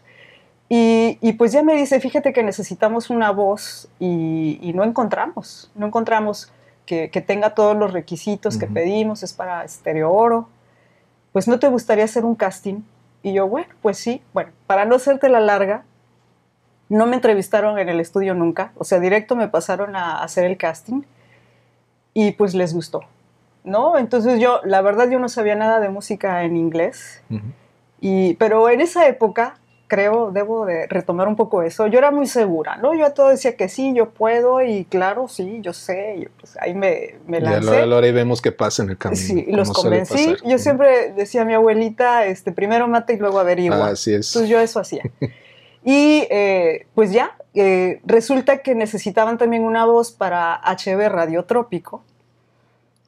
y, 0.68 1.32
pues 1.34 1.52
ya 1.52 1.62
me 1.62 1.74
dice, 1.74 2.00
fíjate 2.00 2.32
que 2.32 2.42
necesitamos 2.42 3.08
una 3.08 3.30
voz 3.30 3.88
y, 4.00 4.72
no 4.74 4.84
encontramos, 4.84 5.70
no 5.74 5.86
encontramos 5.86 6.52
que, 6.84 7.08
tenga 7.26 7.54
todos 7.54 7.76
los 7.76 7.92
requisitos 7.92 8.58
que 8.58 8.66
pedimos, 8.66 9.22
es 9.22 9.32
para 9.32 9.64
Estereo 9.64 10.12
Oro 10.12 10.48
pues 11.36 11.48
no 11.48 11.58
te 11.58 11.68
gustaría 11.68 12.04
hacer 12.04 12.24
un 12.24 12.34
casting. 12.34 12.80
Y 13.22 13.34
yo, 13.34 13.46
bueno, 13.46 13.68
pues 13.82 13.98
sí, 13.98 14.22
bueno, 14.32 14.52
para 14.66 14.86
no 14.86 14.94
hacerte 14.94 15.28
la 15.28 15.38
larga, 15.38 15.84
no 16.88 17.04
me 17.04 17.16
entrevistaron 17.16 17.78
en 17.78 17.90
el 17.90 18.00
estudio 18.00 18.32
nunca, 18.32 18.72
o 18.78 18.84
sea, 18.84 19.00
directo 19.00 19.36
me 19.36 19.46
pasaron 19.46 19.96
a 19.96 20.22
hacer 20.22 20.46
el 20.46 20.56
casting 20.56 21.02
y 22.14 22.32
pues 22.32 22.54
les 22.54 22.72
gustó, 22.72 23.02
¿no? 23.64 23.98
Entonces 23.98 24.40
yo, 24.40 24.62
la 24.64 24.80
verdad, 24.80 25.10
yo 25.10 25.18
no 25.18 25.28
sabía 25.28 25.56
nada 25.56 25.78
de 25.78 25.90
música 25.90 26.42
en 26.42 26.56
inglés, 26.56 27.22
y, 28.00 28.32
pero 28.36 28.70
en 28.70 28.80
esa 28.80 29.06
época 29.06 29.58
creo, 29.86 30.32
debo 30.32 30.66
de 30.66 30.86
retomar 30.86 31.28
un 31.28 31.36
poco 31.36 31.62
eso. 31.62 31.86
Yo 31.86 31.98
era 31.98 32.10
muy 32.10 32.26
segura, 32.26 32.76
¿no? 32.76 32.94
Yo 32.94 33.06
a 33.06 33.10
todo 33.10 33.28
decía 33.28 33.56
que 33.56 33.68
sí, 33.68 33.94
yo 33.94 34.10
puedo 34.10 34.62
y 34.62 34.84
claro, 34.84 35.28
sí, 35.28 35.60
yo 35.62 35.72
sé. 35.72 36.16
Y 36.18 36.26
pues 36.26 36.56
ahí 36.60 36.74
me, 36.74 37.16
me 37.26 37.40
lancé. 37.40 37.86
Y 37.86 37.92
ahora 37.92 38.12
vemos 38.12 38.42
qué 38.42 38.52
pasa 38.52 38.82
en 38.82 38.90
el 38.90 38.98
camino. 38.98 39.20
Sí, 39.20 39.46
los 39.48 39.70
convencí. 39.72 40.36
Yo 40.44 40.58
siempre 40.58 41.12
decía 41.12 41.42
a 41.42 41.44
mi 41.44 41.54
abuelita, 41.54 42.26
este, 42.26 42.52
primero 42.52 42.88
mate 42.88 43.14
y 43.14 43.18
luego 43.18 43.38
averigua. 43.38 43.88
Así 43.88 44.12
es. 44.12 44.28
Entonces 44.28 44.50
yo 44.50 44.60
eso 44.60 44.80
hacía. 44.80 45.02
y 45.84 46.26
eh, 46.30 46.86
pues 46.94 47.12
ya, 47.12 47.36
eh, 47.54 48.00
resulta 48.04 48.58
que 48.58 48.74
necesitaban 48.74 49.38
también 49.38 49.62
una 49.64 49.84
voz 49.84 50.10
para 50.12 50.60
HB 50.62 51.08
Radiotrópico, 51.08 52.04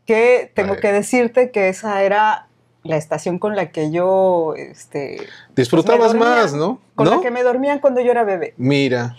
que 0.07 0.51
tengo 0.55 0.77
que 0.77 0.91
decirte 0.91 1.51
que 1.51 1.69
esa 1.69 2.03
era 2.03 2.48
la 2.83 2.97
estación 2.97 3.39
con 3.39 3.57
la 3.57 3.71
que 3.71 3.91
yo... 3.91 4.55
Este, 4.57 5.17
pues, 5.19 5.57
Disfrutabas 5.57 6.15
más, 6.15 6.55
¿no? 6.55 6.81
Con 6.95 7.11
la 7.11 7.21
que 7.21 7.31
me 7.31 7.43
dormían 7.43 7.81
cuando 7.81 8.01
yo 8.01 8.11
era 8.11 8.25
bebé. 8.25 8.55
Mira. 8.57 9.17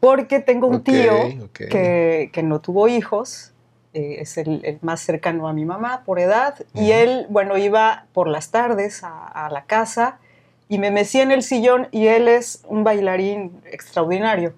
Porque 0.00 0.40
tengo 0.40 0.66
un 0.66 0.82
tío 0.82 1.48
Que, 1.54 2.30
no 2.42 2.60
tuvo 2.60 2.88
hijos, 2.88 3.52
eh, 3.94 4.16
es 4.20 4.36
el, 4.36 4.78
más 4.82 5.00
cercano 5.00 5.48
a 5.48 5.54
mi 5.54 5.64
mamá 5.64 6.02
por 6.04 6.18
edad, 6.18 6.56
y 6.74 6.90
él, 6.90 7.26
bueno, 7.30 7.56
iba 7.56 8.04
por 8.12 8.28
las 8.28 8.50
tardes 8.50 9.02
a, 9.02 9.48
la 9.50 9.64
casa 9.64 10.18
y 10.68 10.78
me 10.78 10.90
mecía 10.90 11.22
en 11.22 11.30
el 11.30 11.42
sillón 11.42 11.88
y 11.90 12.08
él 12.08 12.28
es 12.28 12.64
un 12.68 12.84
bailarín 12.84 13.62
extraordinario. 13.64 14.52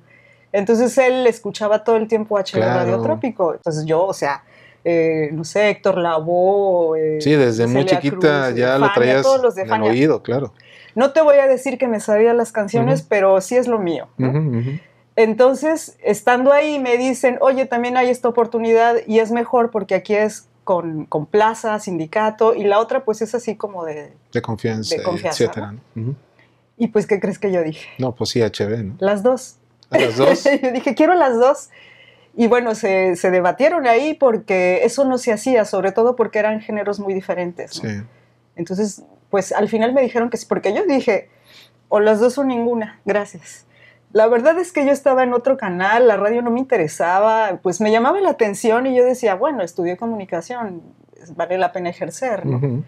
Entonces 0.53 0.97
él 0.99 1.27
escuchaba 1.27 1.85
todo 1.85 1.97
el 1.97 2.09
tiempo 2.09 2.39
HB 2.39 2.59
Radio 2.59 3.01
Trópico. 3.03 3.55
Entonces 3.55 3.85
yo, 3.85 4.05
o 4.05 4.15
sea, 4.15 4.43
eh, 4.89 5.31
no 5.33 5.43
sé, 5.43 5.69
Héctor 5.69 5.99
Lavoe. 5.99 7.17
Eh, 7.17 7.21
sí, 7.21 7.33
desde 7.33 7.67
muy 7.67 7.85
chiquita 7.85 8.53
ya 8.53 8.79
lo 8.79 8.89
traías 8.93 9.27
en 9.57 9.75
el 9.75 9.83
oído, 9.83 10.23
claro. 10.23 10.53
No 10.95 11.13
te 11.13 11.23
voy 11.23 11.39
a 11.39 11.49
decir 11.49 11.77
que 11.77 11.89
me 11.89 11.99
sabía 11.99 12.33
las 12.35 12.53
canciones, 12.53 13.03
pero 13.03 13.41
sí 13.41 13.57
es 13.57 13.67
lo 13.67 13.81
mío. 13.81 14.07
Entonces, 15.17 15.99
estando 16.05 16.53
ahí, 16.53 16.79
me 16.79 16.99
dicen, 16.99 17.37
oye, 17.41 17.67
también 17.67 17.97
hay 17.97 18.11
esta 18.11 18.29
oportunidad 18.29 18.99
y 19.09 19.19
es 19.19 19.33
mejor 19.33 19.73
porque 19.73 19.97
aquí 19.97 20.15
es 20.15 20.47
con, 20.63 21.07
con 21.07 21.27
plaza, 21.27 21.81
sindicato, 21.81 22.55
y 22.55 22.63
la 22.63 22.79
otra 22.79 23.05
pues 23.05 23.23
es 23.23 23.35
así 23.35 23.57
como 23.57 23.85
de... 23.85 24.13
De 24.33 24.41
confianza, 24.43 24.97
de 24.97 25.03
confianza, 25.03 25.45
etcétera. 25.45 25.75
¿no? 25.95 26.15
Y 26.77 26.89
pues, 26.89 27.07
¿qué 27.07 27.19
crees 27.19 27.41
que 27.41 27.51
yo 27.51 27.63
dije? 27.63 27.89
No, 27.99 28.15
pues 28.15 28.31
sí, 28.31 28.41
HB, 28.41 28.85
¿no? 28.85 28.95
Las 29.01 29.23
dos. 29.23 29.57
¿A 29.91 29.99
las 29.99 30.17
dos? 30.17 30.45
yo 30.63 30.71
dije, 30.71 30.95
quiero 30.95 31.15
las 31.15 31.39
dos. 31.39 31.71
Y 32.37 32.49
bueno, 32.49 32.75
se, 32.75 33.17
se 33.17 33.31
debatieron 33.31 33.87
ahí 33.87 34.13
porque 34.13 34.85
eso 34.85 35.07
no 35.07 35.17
se 35.17 35.33
hacía, 35.33 35.65
sobre 35.65 35.91
todo 35.93 36.17
porque 36.17 36.39
eran 36.39 36.61
géneros 36.61 37.01
muy 37.01 37.15
diferentes. 37.15 37.83
¿no? 37.83 37.89
Sí. 37.89 38.03
Entonces, 38.57 39.03
pues 39.31 39.53
al 39.53 39.69
final 39.69 39.95
me 39.95 40.03
dijeron 40.03 40.29
que 40.29 40.37
sí, 40.37 40.47
porque 40.47 40.75
yo 40.75 40.85
dije, 40.85 41.31
o 41.89 41.99
las 41.99 42.21
dos 42.21 42.37
o 42.37 42.45
ninguna, 42.45 43.01
gracias. 43.07 43.67
La 44.13 44.27
verdad 44.29 44.59
es 44.59 44.73
que 44.73 44.85
yo 44.85 44.93
estaba 44.93 45.23
en 45.23 45.33
otro 45.33 45.57
canal, 45.57 46.09
la 46.09 46.17
radio 46.17 46.43
no 46.43 46.51
me 46.51 46.61
interesaba, 46.61 47.59
pues 47.63 47.81
me 47.81 47.91
llamaba 47.91 48.21
la 48.21 48.31
atención 48.31 48.87
y 48.87 48.95
yo 48.95 49.05
decía, 49.05 49.35
bueno, 49.35 49.63
estudié 49.63 49.97
comunicación, 49.97 50.83
vale 51.35 51.59
la 51.59 51.73
pena 51.73 51.91
ejercer, 51.91 52.47
¿no? 52.47 52.59
Ujú. 52.59 52.85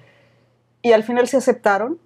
Y 0.82 0.92
al 0.92 1.02
final 1.02 1.26
se 1.26 1.38
aceptaron 1.38 1.98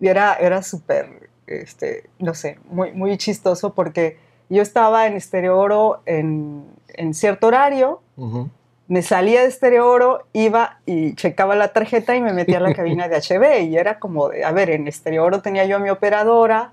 y 0.00 0.08
era, 0.08 0.34
era 0.34 0.62
súper, 0.62 1.30
este, 1.46 2.08
no 2.18 2.34
sé, 2.34 2.58
muy, 2.66 2.92
muy 2.92 3.16
chistoso 3.18 3.74
porque 3.74 4.18
yo 4.48 4.62
estaba 4.62 5.06
en 5.06 5.14
Estereo 5.14 5.58
Oro 5.58 6.02
en, 6.06 6.64
en 6.88 7.14
cierto 7.14 7.48
horario, 7.48 8.00
me 8.88 9.02
salía 9.02 9.42
de 9.42 9.48
Estereo 9.48 9.88
Oro, 9.88 10.26
iba 10.32 10.78
y 10.86 11.14
checaba 11.14 11.56
la 11.56 11.72
tarjeta 11.72 12.14
y 12.14 12.20
me 12.20 12.32
metía 12.32 12.58
a 12.58 12.60
la 12.60 12.74
cabina 12.74 13.08
de 13.08 13.16
HB 13.16 13.62
y 13.70 13.76
era 13.76 13.98
como, 13.98 14.28
de, 14.28 14.44
a 14.44 14.52
ver, 14.52 14.70
en 14.70 14.86
Estereo 14.86 15.24
Oro 15.24 15.42
tenía 15.42 15.64
yo 15.64 15.76
a 15.76 15.78
mi 15.80 15.90
operadora 15.90 16.72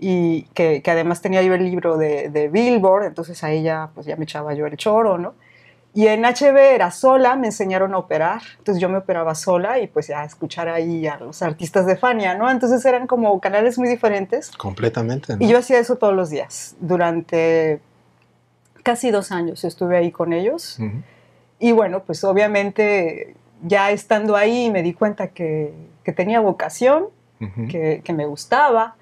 y 0.00 0.42
que, 0.54 0.82
que 0.82 0.90
además 0.90 1.20
tenía 1.20 1.42
yo 1.42 1.54
el 1.54 1.64
libro 1.64 1.96
de, 1.96 2.28
de 2.30 2.48
Billboard, 2.48 3.04
entonces 3.04 3.44
ahí 3.44 3.62
ya, 3.62 3.90
pues 3.94 4.06
ya 4.06 4.16
me 4.16 4.24
echaba 4.24 4.54
yo 4.54 4.66
el 4.66 4.76
choro, 4.76 5.18
¿no? 5.18 5.34
Y 5.94 6.06
en 6.06 6.22
HB 6.22 6.56
era 6.56 6.90
sola, 6.90 7.36
me 7.36 7.48
enseñaron 7.48 7.92
a 7.92 7.98
operar, 7.98 8.40
entonces 8.58 8.80
yo 8.80 8.88
me 8.88 8.98
operaba 8.98 9.34
sola 9.34 9.78
y 9.78 9.88
pues 9.88 10.06
ya 10.06 10.24
escuchar 10.24 10.68
ahí 10.68 11.06
a 11.06 11.18
los 11.18 11.42
artistas 11.42 11.84
de 11.84 11.96
Fania, 11.96 12.34
¿no? 12.34 12.50
Entonces 12.50 12.82
eran 12.86 13.06
como 13.06 13.38
canales 13.40 13.78
muy 13.78 13.88
diferentes 13.88 14.50
Completamente, 14.52 15.36
¿no? 15.36 15.44
y 15.44 15.48
yo 15.48 15.58
hacía 15.58 15.78
eso 15.78 15.96
todos 15.96 16.14
los 16.14 16.30
días. 16.30 16.76
Durante 16.80 17.80
casi 18.82 19.10
dos 19.10 19.32
años 19.32 19.64
estuve 19.64 19.98
ahí 19.98 20.10
con 20.10 20.32
ellos. 20.32 20.78
Ujú. 20.78 21.02
Y 21.58 21.72
bueno, 21.72 22.02
pues 22.04 22.24
obviamente 22.24 23.36
ya 23.62 23.90
estando 23.90 24.34
ahí 24.34 24.70
me 24.70 24.82
di 24.82 24.94
cuenta 24.94 25.28
que, 25.28 25.74
que 26.04 26.12
tenía 26.12 26.40
vocación, 26.40 27.06
que 27.68 28.14
me 28.14 28.24
gustaba 28.24 28.94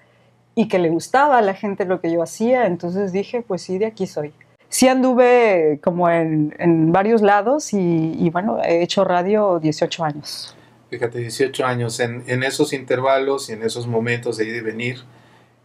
y 0.55 0.67
que 0.69 0.79
le 0.79 0.89
gustaba 0.91 1.39
a 1.39 1.43
la 1.43 1.55
gente 1.55 1.85
lo 1.85 2.01
que 2.01 2.11
yo 2.11 2.23
hacía. 2.23 2.67
Entonces 2.67 3.13
dije, 3.13 3.43
pues 3.43 3.63
sí, 3.63 3.79
de 3.79 3.87
aquí 3.87 4.07
soy. 4.07 4.33
Sí 4.71 4.89
anduve 4.89 5.81
como 5.83 6.09
en, 6.09 6.55
en 6.59 6.93
varios 6.93 7.23
lados 7.23 7.73
y, 7.75 8.15
y 8.19 8.31
bueno, 8.31 8.59
he 8.63 8.83
hecho 8.83 9.05
radio 9.05 9.59
18 9.61 10.05
años. 10.05 10.57
Fíjate, 10.89 11.19
18 11.19 11.67
años, 11.67 12.01
en, 12.01 12.25
en 12.27 12.43
esos 12.45 12.73
intervalos 12.73 13.51
y 13.51 13.53
en 13.53 13.63
esos 13.63 13.87
momentos 13.87 14.37
de 14.39 14.47
ir 14.47 14.55
y 14.55 14.61
venir, 14.61 15.01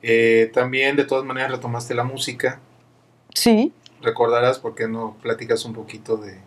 eh, 0.01 0.51
también 0.53 0.95
de 0.95 1.05
todas 1.05 1.23
maneras 1.23 1.51
retomaste 1.51 1.93
la 1.93 2.03
música. 2.03 2.59
Sí, 3.33 3.71
Recordarás 4.01 4.59
por 4.59 4.75
qué 4.75 4.87
no 4.87 5.17
platicas 5.21 5.65
un 5.65 5.73
poquito 5.73 6.17
de 6.17 6.37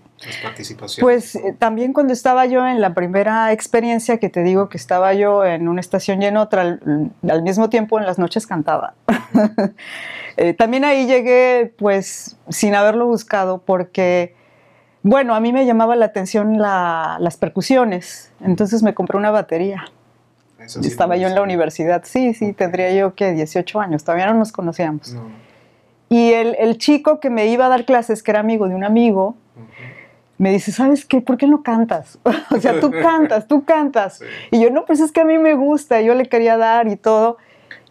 participaciones. 0.42 1.00
Pues 1.02 1.34
eh, 1.36 1.54
también 1.58 1.92
cuando 1.92 2.12
estaba 2.12 2.44
yo 2.46 2.66
en 2.66 2.80
la 2.80 2.92
primera 2.94 3.52
experiencia, 3.52 4.18
que 4.18 4.28
te 4.28 4.42
digo 4.42 4.68
que 4.68 4.76
estaba 4.76 5.14
yo 5.14 5.44
en 5.44 5.68
una 5.68 5.80
estación 5.80 6.20
y 6.22 6.26
en 6.26 6.36
otra, 6.36 6.62
al, 6.62 7.10
al 7.30 7.42
mismo 7.42 7.68
tiempo 7.70 7.98
en 7.98 8.06
las 8.06 8.18
noches 8.18 8.46
cantaba. 8.46 8.94
Eh, 10.40 10.54
también 10.54 10.84
ahí 10.84 11.06
llegué 11.08 11.74
pues 11.78 12.36
sin 12.48 12.76
haberlo 12.76 13.06
buscado 13.06 13.58
porque, 13.58 14.36
bueno, 15.02 15.34
a 15.34 15.40
mí 15.40 15.52
me 15.52 15.66
llamaba 15.66 15.96
la 15.96 16.04
atención 16.06 16.58
la- 16.58 17.16
las 17.18 17.36
percusiones, 17.36 18.30
entonces 18.40 18.84
me 18.84 18.94
compré 18.94 19.18
una 19.18 19.32
batería. 19.32 19.86
Sí 20.66 20.78
estaba 20.86 21.16
yo 21.16 21.26
en 21.26 21.34
la 21.34 21.42
universidad, 21.42 22.02
sí, 22.04 22.34
sí, 22.34 22.52
tendría 22.52 22.92
yo 22.92 23.16
que 23.16 23.32
18 23.32 23.80
años, 23.80 24.04
todavía 24.04 24.26
no 24.26 24.34
nos 24.34 24.52
conocíamos. 24.52 25.12
No. 25.14 25.22
Y 26.08 26.30
el, 26.32 26.54
el 26.60 26.78
chico 26.78 27.18
que 27.18 27.30
me 27.30 27.46
iba 27.48 27.66
a 27.66 27.68
dar 27.68 27.84
clases, 27.84 28.22
que 28.22 28.30
era 28.30 28.38
amigo 28.38 28.68
de 28.68 28.76
un 28.76 28.84
amigo. 28.84 29.34
Me 30.38 30.50
dice, 30.52 30.70
¿sabes 30.72 31.04
qué? 31.04 31.20
¿Por 31.20 31.36
qué 31.36 31.46
no 31.46 31.62
cantas? 31.62 32.18
o 32.50 32.60
sea, 32.60 32.80
tú 32.80 32.90
cantas, 33.02 33.46
tú 33.48 33.64
cantas. 33.64 34.18
Sí. 34.18 34.24
Y 34.52 34.60
yo, 34.62 34.70
no, 34.70 34.84
pues 34.86 35.00
es 35.00 35.12
que 35.12 35.20
a 35.20 35.24
mí 35.24 35.36
me 35.38 35.54
gusta, 35.54 36.00
yo 36.00 36.14
le 36.14 36.26
quería 36.28 36.56
dar 36.56 36.88
y 36.88 36.96
todo. 36.96 37.36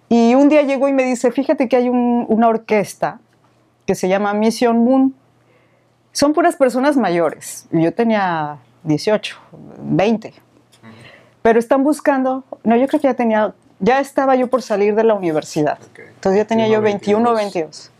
Y 0.09 0.35
un 0.35 0.47
día 0.49 0.61
llegó 0.63 0.87
y 0.87 0.93
me 0.93 1.03
dice, 1.03 1.31
fíjate 1.31 1.67
que 1.67 1.75
hay 1.75 1.89
un- 1.89 2.25
una 2.29 2.47
orquesta 2.47 3.19
que 3.85 3.93
se 3.95 4.07
llama 4.07 4.33
Mission 4.33 4.77
Moon. 4.83 5.13
Son 6.13 6.33
puras 6.33 6.55
personas 6.55 6.95
mayores. 6.97 7.67
Yo 7.71 7.93
tenía 7.93 8.57
18, 8.83 9.37
20. 9.81 10.33
Pero 11.41 11.59
están 11.59 11.83
buscando, 11.83 12.43
no, 12.63 12.75
yo 12.75 12.87
creo 12.87 12.99
que 12.99 13.07
ya 13.07 13.13
tenía, 13.13 13.53
ya 13.79 13.99
estaba 13.99 14.35
yo 14.35 14.47
por 14.47 14.61
salir 14.61 14.95
de 14.95 15.03
la 15.03 15.13
universidad. 15.13 15.77
Ok. 15.91 15.99
Entonces 16.15 16.41
ya 16.41 16.47
tenía 16.47 16.67
yo 16.67 16.81
21 16.81 17.29
o 17.29 17.35
22. 17.35 17.91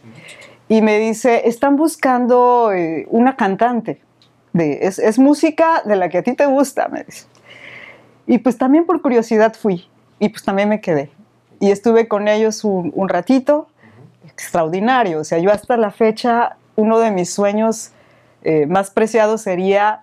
Y 0.69 0.81
me 0.81 0.97
dice, 0.99 1.47
están 1.47 1.75
buscando 1.77 2.71
eh, 2.73 3.05
una 3.09 3.35
cantante. 3.35 4.01
De, 4.57 4.79
es, 4.81 4.99
es 4.99 5.19
música 5.19 5.81
de 5.85 5.95
la 5.95 6.09
que 6.09 6.19
a 6.19 6.23
ti 6.23 6.33
te 6.33 6.45
gusta, 6.45 6.87
me 6.87 7.03
dice. 7.03 7.25
Y 8.25 8.39
pues 8.39 8.57
también 8.57 8.85
por 8.85 9.01
curiosidad 9.01 9.53
fui. 9.55 9.87
Y 10.19 10.29
pues 10.29 10.43
también 10.43 10.69
me 10.69 10.81
quedé. 10.81 11.09
Y 11.59 11.71
estuve 11.71 12.07
con 12.07 12.27
ellos 12.27 12.63
un, 12.63 12.91
un 12.95 13.09
ratito. 13.09 13.67
Extraordinario. 14.25 15.19
O 15.19 15.23
sea, 15.23 15.39
yo 15.39 15.51
hasta 15.51 15.77
la 15.77 15.91
fecha, 15.91 16.57
uno 16.75 16.99
de 16.99 17.11
mis 17.11 17.33
sueños 17.33 17.91
eh, 18.43 18.65
más 18.67 18.91
preciados 18.91 19.41
sería 19.41 20.01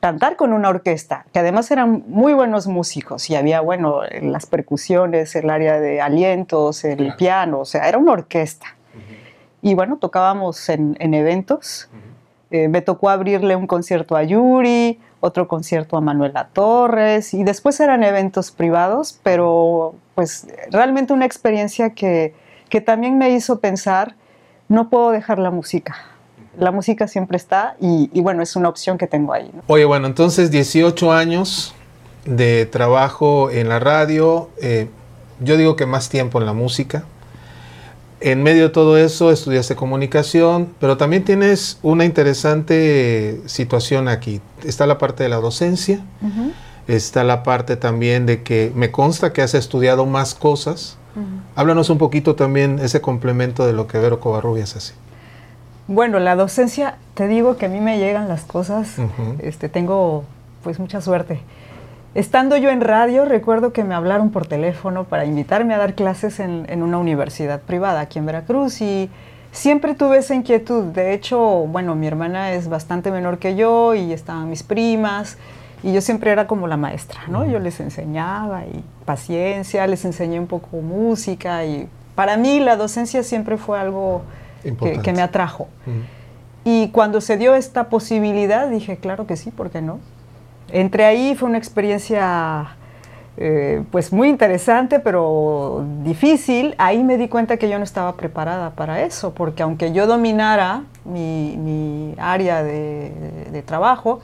cantar 0.00 0.36
con 0.36 0.52
una 0.52 0.68
orquesta, 0.68 1.26
que 1.32 1.38
además 1.40 1.70
eran 1.70 2.04
muy 2.06 2.32
buenos 2.34 2.66
músicos 2.68 3.28
y 3.30 3.34
había, 3.34 3.60
bueno, 3.60 4.02
las 4.22 4.46
percusiones, 4.46 5.34
el 5.34 5.50
área 5.50 5.80
de 5.80 6.00
alientos, 6.00 6.84
el 6.84 6.96
Claro. 6.98 7.16
piano, 7.16 7.60
o 7.60 7.64
sea, 7.64 7.88
era 7.88 7.98
una 7.98 8.12
orquesta. 8.12 8.66
Y 9.62 9.74
bueno, 9.74 9.96
tocábamos 9.96 10.68
en, 10.68 10.96
en 11.00 11.14
eventos. 11.14 11.88
Eh, 12.50 12.68
me 12.68 12.80
tocó 12.80 13.10
abrirle 13.10 13.56
un 13.56 13.66
concierto 13.66 14.16
a 14.16 14.22
Yuri, 14.22 15.00
otro 15.20 15.48
concierto 15.48 15.96
a 15.96 16.00
Manuela 16.00 16.48
Torres 16.52 17.34
y 17.34 17.42
después 17.42 17.80
eran 17.80 18.04
eventos 18.04 18.52
privados, 18.52 19.18
pero 19.24 19.94
pues 20.14 20.46
realmente 20.70 21.12
una 21.12 21.26
experiencia 21.26 21.90
que, 21.90 22.34
que 22.68 22.80
también 22.80 23.18
me 23.18 23.30
hizo 23.30 23.58
pensar, 23.58 24.14
no 24.68 24.88
puedo 24.88 25.10
dejar 25.10 25.38
la 25.40 25.50
música. 25.50 25.96
La 26.56 26.70
música 26.70 27.08
siempre 27.08 27.36
está 27.36 27.76
y, 27.80 28.10
y 28.12 28.20
bueno, 28.20 28.42
es 28.42 28.54
una 28.54 28.68
opción 28.68 28.96
que 28.96 29.06
tengo 29.06 29.32
ahí. 29.32 29.50
¿no? 29.52 29.62
Oye, 29.66 29.84
bueno, 29.84 30.06
entonces 30.06 30.50
18 30.50 31.12
años 31.12 31.74
de 32.24 32.66
trabajo 32.66 33.50
en 33.50 33.68
la 33.68 33.78
radio, 33.78 34.50
eh, 34.62 34.88
yo 35.40 35.56
digo 35.56 35.76
que 35.76 35.86
más 35.86 36.08
tiempo 36.08 36.40
en 36.40 36.46
la 36.46 36.52
música. 36.52 37.04
En 38.20 38.42
medio 38.42 38.64
de 38.64 38.68
todo 38.70 38.96
eso 38.96 39.30
estudiaste 39.30 39.76
comunicación, 39.76 40.68
pero 40.80 40.96
también 40.96 41.24
tienes 41.24 41.78
una 41.82 42.04
interesante 42.04 43.42
situación 43.44 44.08
aquí. 44.08 44.40
Está 44.64 44.86
la 44.86 44.96
parte 44.96 45.22
de 45.22 45.28
la 45.28 45.36
docencia, 45.36 46.00
está 46.88 47.24
la 47.24 47.42
parte 47.42 47.76
también 47.76 48.24
de 48.24 48.42
que 48.42 48.72
me 48.74 48.90
consta 48.90 49.32
que 49.34 49.42
has 49.42 49.54
estudiado 49.54 50.06
más 50.06 50.34
cosas. 50.34 50.96
Háblanos 51.56 51.90
un 51.90 51.98
poquito 51.98 52.36
también 52.36 52.78
ese 52.78 53.00
complemento 53.00 53.66
de 53.66 53.72
lo 53.72 53.86
que 53.86 53.98
Vero 53.98 54.20
Covarrubias 54.20 54.76
hace. 54.76 54.94
Bueno, 55.88 56.18
la 56.18 56.36
docencia, 56.36 56.96
te 57.14 57.28
digo 57.28 57.56
que 57.56 57.66
a 57.66 57.68
mí 57.68 57.80
me 57.80 57.98
llegan 57.98 58.28
las 58.28 58.42
cosas, 58.44 58.96
este, 59.38 59.68
tengo 59.68 60.24
pues 60.62 60.78
mucha 60.78 61.00
suerte. 61.00 61.40
Estando 62.16 62.56
yo 62.56 62.70
en 62.70 62.80
radio, 62.80 63.26
recuerdo 63.26 63.74
que 63.74 63.84
me 63.84 63.94
hablaron 63.94 64.30
por 64.30 64.46
teléfono 64.46 65.04
para 65.04 65.26
invitarme 65.26 65.74
a 65.74 65.76
dar 65.76 65.94
clases 65.94 66.40
en, 66.40 66.64
en 66.70 66.82
una 66.82 66.96
universidad 66.96 67.60
privada 67.60 68.00
aquí 68.00 68.18
en 68.18 68.24
Veracruz 68.24 68.80
y 68.80 69.10
siempre 69.52 69.94
tuve 69.94 70.16
esa 70.16 70.34
inquietud. 70.34 70.84
De 70.84 71.12
hecho, 71.12 71.38
bueno, 71.38 71.94
mi 71.94 72.06
hermana 72.06 72.52
es 72.52 72.70
bastante 72.70 73.10
menor 73.10 73.36
que 73.36 73.54
yo 73.54 73.94
y 73.94 74.14
estaban 74.14 74.48
mis 74.48 74.62
primas 74.62 75.36
y 75.82 75.92
yo 75.92 76.00
siempre 76.00 76.30
era 76.30 76.46
como 76.46 76.66
la 76.66 76.78
maestra, 76.78 77.20
¿no? 77.28 77.44
Yo 77.44 77.58
les 77.58 77.80
enseñaba 77.80 78.64
y 78.64 78.82
paciencia, 79.04 79.86
les 79.86 80.06
enseñé 80.06 80.40
un 80.40 80.46
poco 80.46 80.78
música 80.78 81.66
y 81.66 81.86
para 82.14 82.38
mí 82.38 82.60
la 82.60 82.76
docencia 82.76 83.24
siempre 83.24 83.58
fue 83.58 83.78
algo 83.78 84.22
que, 84.62 85.12
me 85.12 85.20
atrajo. 85.20 85.68
Y 86.64 86.88
cuando 86.92 87.20
se 87.20 87.36
dio 87.36 87.54
esta 87.54 87.90
posibilidad, 87.90 88.70
dije, 88.70 88.96
claro 88.96 89.26
que 89.26 89.36
sí, 89.36 89.50
¿por 89.50 89.68
qué 89.68 89.82
no? 89.82 90.00
Entre 90.70 91.04
ahí 91.04 91.34
fue 91.34 91.48
una 91.48 91.58
experiencia 91.58 92.76
eh, 93.38 93.82
pues 93.90 94.12
muy 94.12 94.28
interesante, 94.28 94.98
pero 94.98 95.84
difícil. 96.02 96.74
Ahí 96.78 97.04
me 97.04 97.18
di 97.18 97.28
cuenta 97.28 97.56
que 97.58 97.68
yo 97.68 97.78
no 97.78 97.84
estaba 97.84 98.16
preparada 98.16 98.70
para 98.70 99.02
eso, 99.02 99.34
porque 99.34 99.62
aunque 99.62 99.92
yo 99.92 100.06
dominara 100.06 100.84
mi, 101.04 101.56
mi 101.58 102.14
área 102.18 102.62
de, 102.62 103.12
de 103.52 103.62
trabajo, 103.62 104.20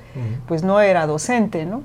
pues 0.47 0.63
no 0.63 0.81
era 0.81 1.07
docente, 1.07 1.67
¿no? 1.67 1.83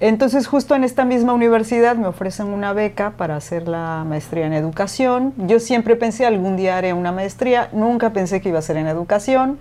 Entonces 0.00 0.46
justo 0.46 0.74
en 0.74 0.84
esta 0.84 1.04
misma 1.04 1.32
universidad 1.32 1.96
me 1.96 2.08
ofrecen 2.08 2.48
una 2.48 2.74
beca 2.74 3.12
para 3.12 3.36
hacer 3.36 3.66
la 3.68 4.04
maestría 4.06 4.44
en 4.44 4.52
educación. 4.52 5.32
Yo 5.38 5.60
siempre 5.60 5.96
pensé 5.96 6.26
algún 6.26 6.56
día 6.56 6.76
haré 6.76 6.92
una 6.92 7.10
maestría, 7.10 7.70
nunca 7.72 8.10
pensé 8.10 8.42
que 8.42 8.50
iba 8.50 8.58
a 8.58 8.62
ser 8.62 8.76
en 8.76 8.86
educación, 8.86 9.58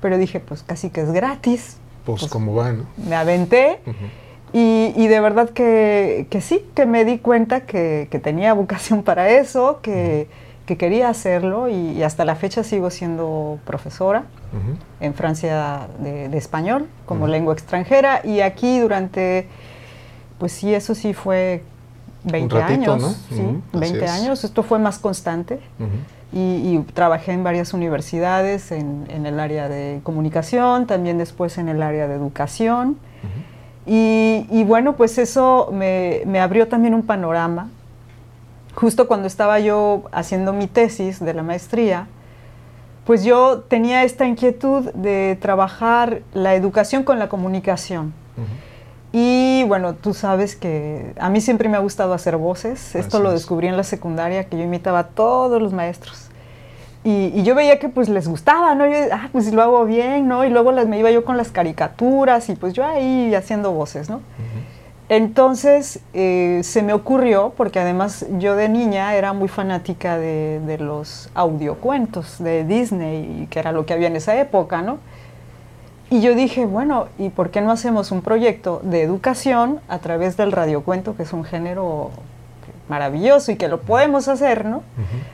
pero 0.00 0.18
dije 0.18 0.38
pues 0.38 0.62
casi 0.62 0.90
que 0.90 1.00
es 1.00 1.10
gratis. 1.10 1.78
Pues, 2.04 2.20
pues 2.20 2.32
como 2.32 2.54
va, 2.54 2.72
¿no? 2.72 2.84
Me 2.96 3.14
aventé 3.14 3.80
y, 4.52 5.06
de 5.06 5.20
verdad 5.20 5.50
que, 5.50 6.26
sí, 6.40 6.64
que 6.74 6.84
me 6.84 7.04
di 7.04 7.18
cuenta 7.18 7.62
que, 7.62 8.20
tenía 8.22 8.52
vocación 8.54 9.02
para 9.02 9.30
eso, 9.30 9.80
que, 9.82 10.28
quería 10.78 11.10
hacerlo 11.10 11.68
y, 11.68 12.02
hasta 12.02 12.24
la 12.24 12.34
fecha 12.34 12.64
sigo 12.64 12.90
siendo 12.90 13.58
profesora 13.66 14.24
en 15.00 15.14
Francia 15.14 15.88
de, 15.98 16.36
español 16.36 16.88
como 17.06 17.28
lengua 17.28 17.52
extranjera 17.52 18.20
y 18.24 18.40
aquí 18.40 18.78
durante 18.80 19.48
pues 20.42 20.50
sí, 20.50 20.74
eso 20.74 20.96
sí 20.96 21.14
fue 21.14 21.62
20 22.24 22.62
años. 22.62 23.16
Sí, 23.28 23.44
20 23.74 24.08
años. 24.08 24.42
Esto 24.42 24.64
fue 24.64 24.80
más 24.80 24.98
constante. 24.98 25.60
Y, 26.32 26.78
trabajé 26.94 27.32
en 27.32 27.44
varias 27.44 27.74
universidades, 27.74 28.72
en, 28.72 29.06
el 29.08 29.38
área 29.38 29.68
de 29.68 30.00
comunicación, 30.02 30.86
también 30.86 31.18
después 31.18 31.58
en 31.58 31.68
el 31.68 31.82
área 31.82 32.08
de 32.08 32.14
educación. 32.14 32.96
y, 33.86 34.64
bueno, 34.64 34.96
pues 34.96 35.18
eso 35.18 35.70
me, 35.72 36.22
me, 36.26 36.40
abrió 36.40 36.68
también 36.68 36.94
un 36.94 37.02
panorama. 37.02 37.68
Justo 38.74 39.06
cuando 39.06 39.26
estaba 39.26 39.60
yo 39.60 40.04
haciendo 40.12 40.52
mi 40.52 40.66
tesis 40.66 41.20
de 41.20 41.34
la 41.34 41.42
maestría, 41.42 42.06
pues 43.04 43.24
yo 43.24 43.64
tenía 43.68 44.04
esta 44.04 44.26
inquietud 44.26 44.90
de 44.92 45.36
trabajar 45.40 46.22
la 46.32 46.54
educación 46.54 47.02
con 47.02 47.18
la 47.18 47.28
comunicación. 47.28 48.14
Y 49.12 49.64
bueno, 49.64 49.94
tú 49.94 50.14
sabes 50.14 50.56
que 50.56 51.12
a 51.18 51.28
mí 51.28 51.42
siempre 51.42 51.68
me 51.68 51.76
ha 51.76 51.80
gustado 51.80 52.14
hacer 52.14 52.38
voces. 52.38 52.94
Esto 52.94 53.20
lo 53.20 53.30
descubrí 53.30 53.68
en 53.68 53.76
la 53.76 53.84
secundaria, 53.84 54.44
que 54.44 54.56
yo 54.56 54.64
imitaba 54.64 55.00
a 55.00 55.06
todos 55.08 55.60
los 55.60 55.74
maestros. 55.74 56.28
Y, 57.04 57.42
yo 57.42 57.54
veía 57.54 57.78
que 57.78 57.88
pues 57.88 58.08
les 58.08 58.26
gustaba, 58.26 58.74
¿no? 58.74 58.86
Yo, 58.86 58.96
ah, 59.12 59.28
pues 59.32 59.52
lo 59.52 59.60
hago 59.60 59.84
bien, 59.84 60.28
¿no? 60.28 60.44
Y 60.44 60.50
luego 60.50 60.72
las, 60.72 60.86
me 60.86 60.98
iba 60.98 61.10
yo 61.10 61.24
con 61.24 61.36
las 61.36 61.50
caricaturas 61.50 62.48
y 62.48 62.54
pues 62.54 62.72
yo 62.72 62.86
ahí 62.86 63.34
haciendo 63.34 63.72
voces, 63.72 64.08
¿no? 64.08 64.20
Entonces 65.08 66.00
eh, 66.14 66.60
se 66.62 66.82
me 66.82 66.94
ocurrió, 66.94 67.52
porque 67.54 67.80
además 67.80 68.24
yo 68.38 68.56
de 68.56 68.70
niña 68.70 69.14
era 69.14 69.34
muy 69.34 69.48
fanática 69.48 70.16
de, 70.16 70.60
de 70.60 70.78
los 70.78 71.28
audiocuentos 71.34 72.38
de 72.38 72.64
Disney, 72.64 73.46
que 73.50 73.58
era 73.58 73.72
lo 73.72 73.84
que 73.84 73.92
había 73.92 74.06
en 74.06 74.16
esa 74.16 74.40
época, 74.40 74.80
¿no? 74.80 74.98
Y 76.12 76.20
yo 76.20 76.34
dije, 76.34 76.66
bueno, 76.66 77.06
¿y 77.18 77.30
por 77.30 77.48
qué 77.48 77.62
no 77.62 77.70
hacemos 77.70 78.12
un 78.12 78.20
proyecto 78.20 78.82
de 78.84 79.00
educación 79.00 79.80
a 79.88 79.98
través 80.00 80.36
del 80.36 80.52
radiocuento, 80.52 81.16
que 81.16 81.22
es 81.22 81.32
un 81.32 81.42
género 81.42 82.10
maravilloso 82.86 83.50
y 83.50 83.56
que 83.56 83.66
lo 83.66 83.80
podemos 83.80 84.28
hacer, 84.28 84.66
¿no? 84.66 84.82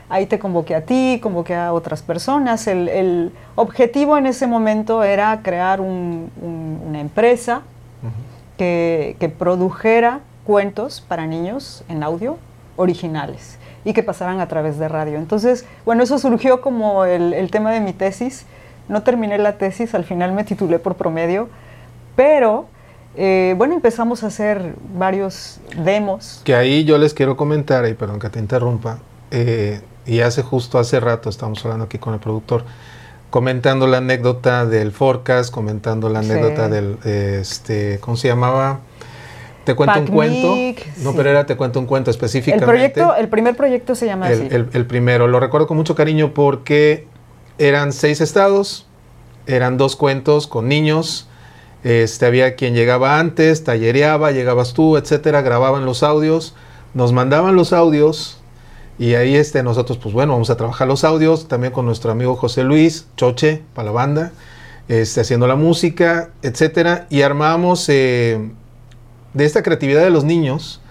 Ahí 0.07 0.25
te 0.25 0.39
convoqué 0.39 0.75
a 0.75 0.85
ti, 0.85 1.19
convoqué 1.21 1.53
a 1.53 1.73
otras 1.73 2.01
personas. 2.01 2.65
El, 2.67 3.33
objetivo 3.55 4.17
en 4.17 4.25
ese 4.25 4.47
momento 4.47 5.03
era 5.03 5.41
crear 5.43 5.81
una 5.81 7.01
empresa 7.01 7.63
que, 8.57 9.33
produjera 9.37 10.21
cuentos 10.45 11.01
para 11.01 11.27
niños 11.27 11.83
en 11.89 12.03
audio 12.03 12.37
originales 12.77 13.57
y 13.83 13.91
que 13.91 14.01
pasaran 14.01 14.39
a 14.39 14.47
través 14.47 14.79
de 14.79 14.87
radio. 14.87 15.17
Entonces, 15.17 15.65
bueno, 15.83 16.03
eso 16.03 16.17
surgió 16.19 16.61
como 16.61 17.03
el 17.03 17.51
tema 17.51 17.73
de 17.73 17.81
mi 17.81 17.91
tesis 17.91 18.45
no 18.89 19.03
terminé 19.03 19.37
la 19.37 19.57
tesis, 19.57 19.95
al 19.95 20.03
final 20.03 20.33
me 20.33 20.43
titulé 20.43 20.79
por 20.79 20.95
promedio, 20.95 21.47
pero 22.15 22.65
eh, 23.15 23.53
bueno, 23.57 23.75
empezamos 23.75 24.23
a 24.23 24.27
hacer 24.27 24.73
varios 24.93 25.59
demos. 25.77 26.41
Que 26.43 26.55
ahí 26.55 26.83
yo 26.83 26.97
les 26.97 27.13
quiero 27.13 27.37
comentar, 27.37 27.87
y 27.87 27.93
perdón 27.93 28.19
que 28.19 28.29
te 28.29 28.39
interrumpa, 28.39 28.99
eh, 29.31 29.81
y 30.05 30.21
hace 30.21 30.41
justo 30.41 30.79
hace 30.79 30.99
rato 30.99 31.29
estamos 31.29 31.63
hablando 31.63 31.85
aquí 31.85 31.99
con 31.99 32.13
el 32.15 32.19
productor, 32.19 32.65
comentando 33.29 33.85
la 33.85 33.97
anécdota 33.97 34.65
del 34.65 34.91
forecast, 34.91 35.53
comentando 35.53 36.09
la 36.09 36.19
anécdota 36.19 36.67
del, 36.67 36.97
este, 37.03 37.99
¿cómo 38.01 38.17
se 38.17 38.27
llamaba? 38.27 38.79
Te 39.65 39.75
cuento 39.75 39.99
un 39.99 40.07
cuento. 40.07 40.55
No, 41.03 41.13
pero 41.13 41.29
era 41.29 41.45
Te 41.45 41.55
cuento 41.55 41.79
un 41.79 41.85
cuento 41.85 42.09
específicamente. 42.09 42.65
El, 42.65 42.69
proyecto, 42.71 43.15
el 43.15 43.27
primer 43.27 43.55
proyecto 43.55 43.93
se 43.93 44.07
llama 44.07 44.25
así. 44.25 44.47
el 44.49 44.85
primero, 44.87 45.27
lo 45.27 45.39
recuerdo 45.39 45.67
con 45.67 45.77
mucho 45.77 45.93
cariño 45.93 46.33
porque 46.33 47.05
eran 47.59 47.93
seis 47.93 48.21
estados, 48.21 48.85
eran 49.45 49.77
dos 49.77 49.95
cuentos 49.95 50.47
con 50.47 50.67
niños. 50.67 51.27
Este, 51.83 52.25
había 52.25 52.55
quien 52.55 52.73
llegaba 52.73 53.19
antes, 53.19 53.63
tallereaba, 53.63 54.31
llegabas 54.31 54.73
tú, 54.73 54.97
etcétera, 54.97 55.41
grababan 55.41 55.85
los 55.85 56.03
audios, 56.03 56.55
nos 56.93 57.13
mandaban 57.13 57.55
los 57.55 57.71
audios 57.71 58.39
y 58.97 59.15
ahí 59.15 59.35
este, 59.35 59.63
nosotros, 59.63 59.97
pues 59.97 60.13
bueno, 60.13 60.33
vamos 60.33 60.49
a 60.49 60.57
trabajar 60.57 60.85
los 60.85 61.05
audios 61.05 61.47
también 61.47 61.71
con 61.71 61.85
nuestro 61.85 62.11
amigo 62.11 62.35
José 62.35 62.65
Luis, 62.65 63.07
Choche, 63.15 63.63
para 63.73 63.85
la 63.85 63.91
banda, 63.93 64.31
este, 64.89 65.21
haciendo 65.21 65.47
la 65.47 65.55
música, 65.55 66.31
etcétera, 66.41 67.07
y 67.09 67.21
armamos 67.21 67.87
eh, 67.87 68.51
de 69.33 69.45
esta 69.45 69.63
creatividad 69.63 70.03
de 70.03 70.09
los 70.09 70.25
niños, 70.25 70.81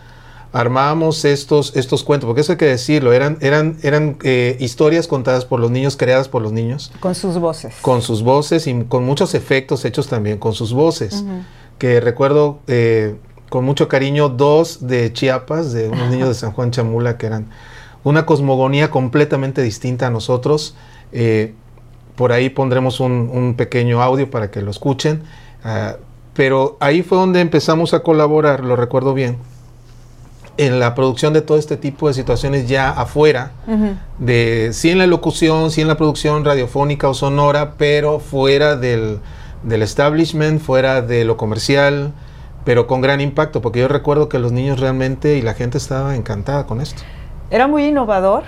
armábamos 0.52 1.24
estos, 1.24 1.76
estos 1.76 2.02
cuentos, 2.04 2.26
porque 2.26 2.40
eso 2.40 2.52
hay 2.52 2.58
que 2.58 2.66
decirlo, 2.66 3.12
eran, 3.12 3.36
eran, 3.40 3.76
eran 3.82 4.16
eh, 4.22 4.56
historias 4.60 5.06
contadas 5.06 5.44
por 5.44 5.60
los 5.60 5.70
niños, 5.70 5.96
creadas 5.96 6.28
por 6.28 6.42
los 6.42 6.52
niños. 6.52 6.90
Con 7.00 7.14
sus 7.14 7.38
voces. 7.38 7.74
Con 7.82 8.02
sus 8.02 8.22
voces 8.22 8.66
y 8.66 8.84
con 8.84 9.04
muchos 9.04 9.34
efectos 9.34 9.84
hechos 9.84 10.08
también 10.08 10.38
con 10.38 10.54
sus 10.54 10.72
voces. 10.72 11.24
Que 11.78 12.00
recuerdo 12.00 12.60
eh, 12.66 13.16
con 13.50 13.64
mucho 13.64 13.88
cariño 13.88 14.28
dos 14.28 14.86
de 14.86 15.12
Chiapas, 15.12 15.72
de 15.72 15.88
unos 15.88 16.10
niños 16.10 16.28
de 16.28 16.34
San 16.34 16.52
Juan 16.52 16.70
Chamula, 16.70 17.18
que 17.18 17.26
eran 17.26 17.48
una 18.04 18.26
cosmogonía 18.26 18.90
completamente 18.90 19.62
distinta 19.62 20.06
a 20.06 20.10
nosotros. 20.10 20.74
Eh, 21.12 21.54
por 22.16 22.32
ahí 22.32 22.48
pondremos 22.50 23.00
un, 23.00 23.54
pequeño 23.56 24.02
audio 24.02 24.30
para 24.30 24.50
que 24.50 24.62
lo 24.62 24.70
escuchen. 24.70 25.22
Ah, 25.62 25.96
pero 26.34 26.76
ahí 26.80 27.02
fue 27.02 27.18
donde 27.18 27.40
empezamos 27.40 27.94
a 27.94 28.00
colaborar, 28.00 28.64
lo 28.64 28.76
recuerdo 28.76 29.12
bien 29.12 29.38
en 30.58 30.80
la 30.80 30.94
producción 30.94 31.32
de 31.32 31.40
todo 31.40 31.56
este 31.56 31.76
tipo 31.76 32.08
de 32.08 32.14
situaciones 32.14 32.68
ya 32.68 32.90
afuera, 32.90 33.52
de 34.18 34.70
sí 34.72 34.90
en 34.90 34.98
la 34.98 35.06
locución, 35.06 35.70
sí 35.70 35.80
en 35.80 35.88
la 35.88 35.96
producción 35.96 36.44
radiofónica 36.44 37.08
o 37.08 37.14
sonora, 37.14 37.74
pero 37.78 38.18
fuera 38.18 38.74
del, 38.74 39.20
establishment, 39.70 40.60
fuera 40.60 41.00
de 41.00 41.24
lo 41.24 41.36
comercial, 41.36 42.12
pero 42.64 42.88
con 42.88 43.00
gran 43.00 43.20
impacto, 43.20 43.62
porque 43.62 43.78
yo 43.78 43.88
recuerdo 43.88 44.28
que 44.28 44.40
los 44.40 44.50
niños 44.50 44.80
realmente 44.80 45.36
y 45.36 45.42
la 45.42 45.54
gente 45.54 45.78
estaba 45.78 46.16
encantada 46.16 46.66
con 46.66 46.80
esto. 46.80 47.02
Era 47.50 47.68
muy 47.68 47.84
innovador, 47.84 48.42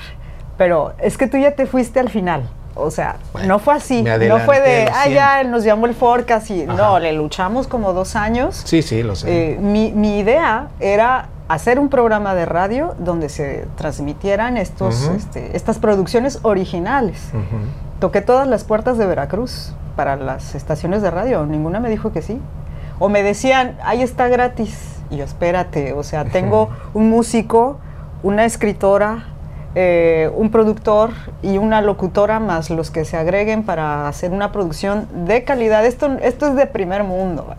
pero 0.59 0.93
es 0.99 1.17
que 1.17 1.29
tú 1.29 1.39
ya 1.39 1.55
te 1.55 1.67
fuiste 1.67 2.01
al 2.01 2.11
final. 2.11 2.43
O 2.75 2.91
sea, 2.91 3.17
no 3.47 3.61
fue 3.61 3.75
así. 3.75 4.03
No 4.03 4.39
fue 4.41 4.61
de, 4.61 4.91
ah, 4.93 5.09
ya 5.09 5.45
nos 5.45 5.63
llamó 5.63 5.87
el 5.87 5.95
Forecast 5.95 6.51
y 6.51 6.65
no, 6.65 6.99
le 6.99 7.13
luchamos 7.13 7.69
como 7.69 7.93
dos 7.93 8.17
años. 8.17 8.63
Sí, 8.65 8.83
sí, 8.83 9.03
lo 9.05 9.15
sé. 9.15 9.53
Eh, 9.53 9.59
mi, 9.61 9.93
mi 9.93 10.19
idea 10.19 10.69
era 10.81 11.29
hacer 11.51 11.81
un 11.81 11.89
programa 11.89 12.37
de 12.37 12.47
radio 12.47 12.95
donde 13.01 13.29
se 13.29 13.67
transmitieran 13.75 14.57
estos, 14.57 15.09
este, 15.09 15.57
estas 15.57 15.81
producciones 15.81 16.39
originales. 16.43 17.33
Toqué 17.99 18.21
todas 18.21 18.47
las 18.47 18.63
puertas 18.63 18.99
de 18.99 19.07
Veracruz 19.07 19.73
para 19.97 20.15
las 20.15 20.55
estaciones 20.55 21.03
de 21.03 21.11
radio, 21.11 21.45
ninguna 21.47 21.81
me 21.81 21.91
dijo 21.91 22.13
que 22.13 22.23
sí. 22.23 22.41
O 23.01 23.09
me 23.09 23.25
decían, 23.25 23.77
ahí 23.83 24.01
está 24.01 24.29
gratis. 24.29 25.01
Y 25.11 25.17
yo, 25.17 25.25
espérate, 25.25 25.93
o 25.93 26.05
sea, 26.05 26.25
tengo 26.25 26.71
un 26.95 27.11
músico, 27.11 27.81
una 28.23 28.45
escritora, 28.45 29.25
eh, 29.75 30.31
un 30.37 30.53
productor 30.53 31.11
y 31.43 31.59
una 31.59 31.83
locutora 31.83 32.39
más 32.39 32.71
los 32.71 32.93
que 32.93 33.05
se 33.05 33.17
agreguen 33.17 33.65
para 33.65 34.07
hacer 34.07 34.31
una 34.31 34.53
producción 34.53 35.09
de 35.27 35.43
calidad. 35.43 35.85
Esto, 35.85 36.17
esto 36.23 36.47
es 36.47 36.55
de 36.55 36.67
primer 36.67 37.03
mundo. 37.03 37.57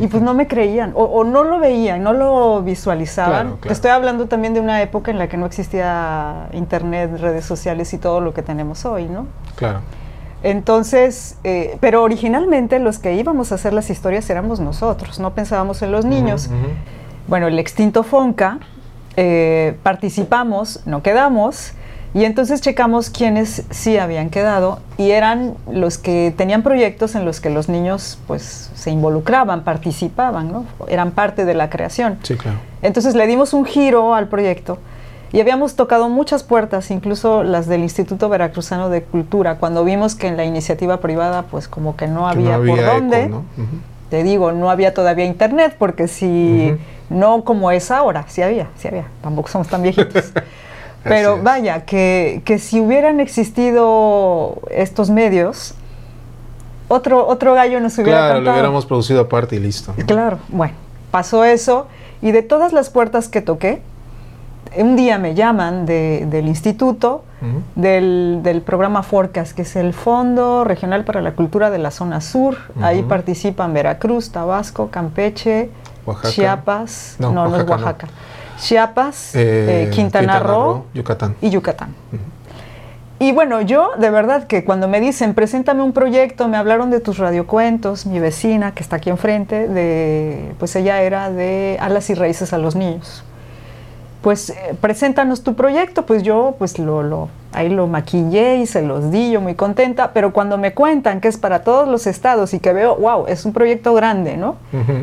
Y 0.00 0.06
pues 0.06 0.22
no 0.22 0.34
me 0.34 0.46
creían, 0.46 0.92
o, 0.94 1.24
no 1.24 1.44
lo 1.44 1.58
veían, 1.58 2.02
no 2.02 2.12
lo 2.12 2.62
visualizaban. 2.62 3.56
estoy 3.68 3.90
hablando 3.90 4.26
también 4.26 4.54
de 4.54 4.60
una 4.60 4.82
época 4.82 5.10
en 5.10 5.18
la 5.18 5.28
que 5.28 5.36
no 5.36 5.46
existía 5.46 6.48
internet, 6.52 7.18
redes 7.18 7.44
sociales 7.44 7.92
y 7.94 7.98
todo 7.98 8.20
lo 8.20 8.32
que 8.34 8.42
tenemos 8.42 8.84
hoy, 8.84 9.06
¿no? 9.06 9.26
Claro. 9.56 9.80
Entonces, 10.42 11.38
eh, 11.42 11.78
pero 11.80 12.02
originalmente 12.02 12.78
los 12.78 12.98
que 12.98 13.14
íbamos 13.14 13.50
a 13.50 13.54
hacer 13.54 13.72
las 13.72 13.88
historias 13.88 14.28
éramos 14.28 14.60
nosotros, 14.60 15.18
no 15.18 15.34
pensábamos 15.34 15.80
en 15.82 15.90
los 15.90 16.04
niños. 16.04 16.50
Bueno, 17.26 17.46
el 17.46 17.58
extinto 17.58 18.02
Fonca, 18.02 18.58
eh, 19.16 19.78
participamos, 19.82 20.82
no 20.84 21.02
quedamos, 21.02 21.72
y 22.14 22.24
entonces 22.24 22.60
checamos 22.60 23.10
quiénes 23.10 23.64
sí 23.70 23.98
habían 23.98 24.30
quedado 24.30 24.78
y 24.96 25.10
eran 25.10 25.54
los 25.68 25.98
que 25.98 26.32
tenían 26.36 26.62
proyectos 26.62 27.16
en 27.16 27.24
los 27.24 27.40
que 27.40 27.50
los 27.50 27.68
niños 27.68 28.20
pues 28.28 28.70
se 28.74 28.92
involucraban, 28.92 29.64
participaban, 29.64 30.52
¿no? 30.52 30.64
Eran 30.86 31.10
parte 31.10 31.44
de 31.44 31.54
la 31.54 31.70
creación. 31.70 32.18
Sí, 32.22 32.36
claro. 32.36 32.58
Entonces 32.82 33.16
le 33.16 33.26
dimos 33.26 33.52
un 33.52 33.64
giro 33.64 34.14
al 34.14 34.28
proyecto 34.28 34.78
y 35.32 35.40
habíamos 35.40 35.74
tocado 35.74 36.08
muchas 36.08 36.44
puertas, 36.44 36.92
incluso 36.92 37.42
las 37.42 37.66
del 37.66 37.82
Instituto 37.82 38.28
Veracruzano 38.28 38.90
de 38.90 39.02
Cultura, 39.02 39.56
cuando 39.56 39.82
vimos 39.82 40.14
que 40.14 40.28
en 40.28 40.36
la 40.36 40.44
iniciativa 40.44 41.00
privada 41.00 41.42
pues 41.42 41.66
como 41.66 41.96
que 41.96 42.06
no 42.06 42.28
había, 42.28 42.58
por 42.58 42.80
dónde. 42.80 43.32
te 44.08 44.22
digo, 44.22 44.52
no 44.52 44.70
había 44.70 44.94
todavía 44.94 45.24
internet, 45.24 45.74
porque 45.76 46.06
si 46.06 46.76
no 47.10 47.42
como 47.42 47.72
es 47.72 47.90
ahora, 47.90 48.26
sí 48.28 48.42
había, 48.42 48.68
sí 48.76 48.86
había, 48.86 49.06
tampoco 49.20 49.48
somos 49.48 49.66
tan 49.66 49.82
viejitos. 49.82 50.32
Pero 51.04 51.42
vaya, 51.42 51.84
que, 51.84 52.42
que, 52.44 52.58
si 52.58 52.80
hubieran 52.80 53.20
existido 53.20 54.58
estos 54.70 55.10
medios, 55.10 55.74
otro, 56.88 57.26
otro 57.26 57.54
gallo 57.54 57.80
nos 57.80 57.96
hubiera 57.98 58.26
Claro, 58.26 58.40
lo 58.40 58.52
hubiéramos 58.52 58.86
producido 58.86 59.20
aparte 59.20 59.56
y 59.56 59.60
listo. 59.60 59.94
Claro, 60.06 60.38
bueno, 60.48 60.74
pasó 61.10 61.44
eso 61.44 61.86
y 62.22 62.32
de 62.32 62.42
todas 62.42 62.72
las 62.72 62.90
puertas 62.90 63.28
que 63.28 63.42
toqué, 63.42 63.82
un 64.76 64.96
día 64.96 65.18
me 65.18 65.34
llaman 65.34 65.86
del 65.86 66.46
instituto, 66.48 67.24
del, 67.74 68.62
programa 68.64 69.02
FORCAS, 69.02 69.54
que 69.54 69.62
es 69.62 69.76
el 69.76 69.92
Fondo 69.92 70.64
Regional 70.64 71.04
para 71.04 71.20
la 71.20 71.32
Cultura 71.32 71.70
de 71.70 71.78
la 71.78 71.90
Zona 71.90 72.20
Sur. 72.20 72.56
Ahí 72.80 73.02
participan 73.02 73.72
Veracruz, 73.72 74.30
Tabasco, 74.30 74.88
Campeche, 74.90 75.70
Chiapas, 76.30 77.16
no, 77.18 77.32
no, 77.32 77.54
es 77.56 77.68
Oaxaca. 77.68 78.08
Chiapas, 78.58 79.34
eh, 79.34 79.84
eh, 79.84 79.90
Quintana, 79.90 80.38
Roo, 80.40 80.84
Yucatán. 80.94 81.34
y 81.40 81.50
Yucatán. 81.50 81.94
Y 83.20 83.32
bueno, 83.32 83.60
yo 83.60 83.92
de 83.96 84.10
verdad 84.10 84.46
que 84.46 84.64
cuando 84.64 84.88
me 84.88 85.00
dicen, 85.00 85.34
preséntame 85.34 85.82
un 85.82 85.92
proyecto, 85.92 86.48
me 86.48 86.56
hablaron 86.56 86.90
de 86.90 87.00
tus 87.00 87.18
radiocuentos, 87.18 88.06
mi 88.06 88.18
vecina 88.18 88.74
que 88.74 88.82
está 88.82 88.96
aquí 88.96 89.08
enfrente, 89.08 89.68
de, 89.68 90.52
pues 90.58 90.74
ella 90.76 91.00
era 91.00 91.30
de 91.30 91.78
Alas 91.80 92.10
y 92.10 92.14
Raíces 92.14 92.52
a 92.52 92.58
los 92.58 92.74
Niños. 92.74 93.24
Pues 94.20 94.50
eh, 94.50 94.74
preséntanos 94.80 95.42
tu 95.42 95.54
proyecto, 95.54 96.06
pues 96.06 96.22
yo 96.22 96.56
pues 96.58 96.78
lo, 96.78 97.02
lo, 97.02 97.28
ahí 97.52 97.68
lo 97.68 97.86
maquillé 97.86 98.56
y 98.56 98.66
se 98.66 98.82
los 98.82 99.10
di, 99.10 99.30
yo 99.30 99.40
muy 99.40 99.54
contenta, 99.54 100.12
pero 100.12 100.32
cuando 100.32 100.58
me 100.58 100.74
cuentan 100.74 101.20
que 101.20 101.28
es 101.28 101.36
para 101.36 101.62
todos 101.62 101.86
los 101.86 102.06
estados 102.06 102.52
y 102.52 102.58
que 102.58 102.72
veo, 102.72 102.96
wow, 102.96 103.26
es 103.28 103.44
un 103.44 103.52
proyecto 103.52 103.94
grande, 103.94 104.36
¿no? 104.36 104.56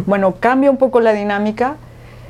Bueno, 0.05 0.35
cambia 0.39 0.69
un 0.69 0.77
poco 0.77 0.99
la 0.99 1.13
dinámica 1.13 1.75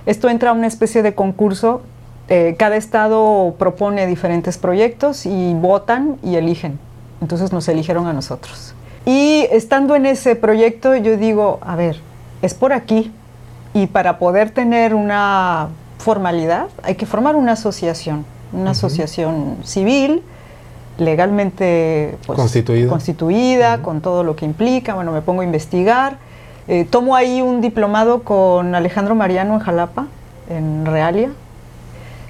esto 0.05 0.29
entra 0.29 0.51
a 0.51 0.53
una 0.53 0.67
especie 0.67 1.03
de 1.03 1.13
concurso. 1.13 1.81
Eh, 2.27 2.55
cada 2.57 2.77
estado 2.77 3.55
propone 3.59 4.07
diferentes 4.07 4.57
proyectos 4.57 5.25
y 5.25 5.53
votan 5.53 6.17
y 6.23 6.35
eligen. 6.35 6.79
Entonces 7.21 7.51
nos 7.51 7.67
eligieron 7.67 8.07
a 8.07 8.13
nosotros. 8.13 8.73
Y 9.05 9.47
estando 9.51 9.95
en 9.95 10.05
ese 10.05 10.35
proyecto, 10.35 10.95
yo 10.95 11.17
digo, 11.17 11.59
a 11.61 11.75
ver, 11.75 11.99
es 12.41 12.53
por 12.53 12.73
aquí. 12.73 13.11
Y 13.73 13.87
para 13.87 14.19
poder 14.19 14.51
tener 14.51 14.93
una 14.93 15.69
formalidad, 15.97 16.67
hay 16.83 16.95
que 16.95 17.05
formar 17.05 17.35
una 17.35 17.53
asociación, 17.53 18.25
una 18.53 18.71
asociación 18.71 19.57
civil, 19.63 20.23
legalmente 20.97 22.17
pues, 22.25 22.37
constituida, 22.37 22.89
constituida 22.89 23.81
con 23.81 24.01
todo 24.01 24.23
lo 24.23 24.35
que 24.35 24.45
implica. 24.45 24.93
Bueno, 24.93 25.11
me 25.11 25.21
pongo 25.21 25.41
a 25.41 25.45
investigar 25.45 26.17
eh, 26.67 26.85
tomo 26.89 27.15
ahí 27.15 27.41
un 27.41 27.61
diplomado 27.61 28.23
con 28.23 28.75
Alejandro 28.75 29.15
Mariano 29.15 29.55
en 29.55 29.59
Jalapa, 29.59 30.07
en 30.49 30.85
Realia, 30.85 31.31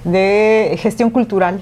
de 0.04 0.78
gestión 0.80 1.10
cultural. 1.10 1.62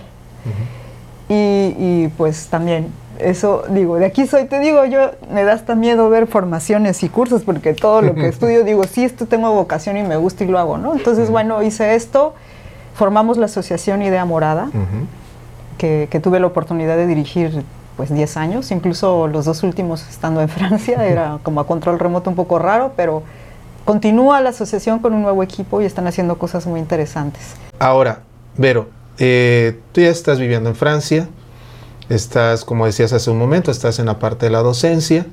y, 1.29 2.07
pues 2.17 2.47
también, 2.47 2.87
eso 3.19 3.63
digo, 3.69 3.97
de 3.97 4.05
aquí 4.05 4.25
soy, 4.25 4.45
te 4.45 4.59
digo, 4.59 4.85
yo 4.85 5.11
me 5.31 5.43
da 5.43 5.53
hasta 5.53 5.75
miedo 5.75 6.09
ver 6.09 6.25
formaciones 6.25 7.03
y 7.03 7.09
cursos, 7.09 7.43
porque 7.43 7.73
todo 7.73 8.01
lo 8.01 8.15
que 8.15 8.27
estudio, 8.29 8.63
digo, 8.63 8.83
sí, 8.85 9.03
esto 9.03 9.25
tengo 9.25 9.51
vocación 9.53 9.97
y 9.97 10.03
me 10.03 10.17
gusta 10.17 10.43
y 10.43 10.47
lo 10.47 10.57
hago, 10.57 10.77
¿no? 10.77 10.93
Entonces, 10.93 11.29
bueno, 11.29 11.61
hice 11.61 11.95
esto, 11.95 12.33
formamos 12.95 13.37
la 13.37 13.45
asociación 13.45 14.01
Idea 14.01 14.25
Morada, 14.25 14.69
que, 15.77 16.07
que 16.09 16.19
tuve 16.19 16.39
la 16.39 16.47
oportunidad 16.47 16.97
de 16.97 17.07
dirigir 17.07 17.63
pues 17.99 18.13
10 18.13 18.37
años, 18.37 18.71
incluso 18.71 19.27
los 19.27 19.43
dos 19.43 19.61
últimos 19.61 20.07
estando 20.07 20.39
en 20.39 20.47
Francia, 20.57 21.05
era 21.05 21.39
como 21.43 21.59
a 21.59 21.67
control 21.67 21.99
remoto 21.99 22.29
un 22.29 22.35
poco 22.37 22.57
raro, 22.57 22.93
pero 22.95 23.23
continúa 23.83 24.39
la 24.39 24.51
asociación 24.51 24.99
con 24.99 25.13
un 25.13 25.21
nuevo 25.21 25.43
equipo 25.43 25.81
y 25.81 25.85
están 25.85 26.07
haciendo 26.07 26.37
cosas 26.37 26.65
muy 26.65 26.79
interesantes. 26.79 27.55
Ahora, 27.77 28.21
Vero, 28.55 28.87
eh, 29.17 29.81
tú 29.91 29.99
ya 29.99 30.07
estás 30.07 30.39
viviendo 30.39 30.69
en 30.69 30.77
Francia, 30.77 31.27
estás, 32.07 32.63
como 32.63 32.85
decías 32.85 33.11
hace 33.11 33.31
un 33.31 33.37
momento, 33.37 33.69
estás 33.69 33.99
en 33.99 34.05
la 34.05 34.17
parte 34.17 34.45
de 34.45 34.53
la 34.53 34.59
docencia 34.59 35.25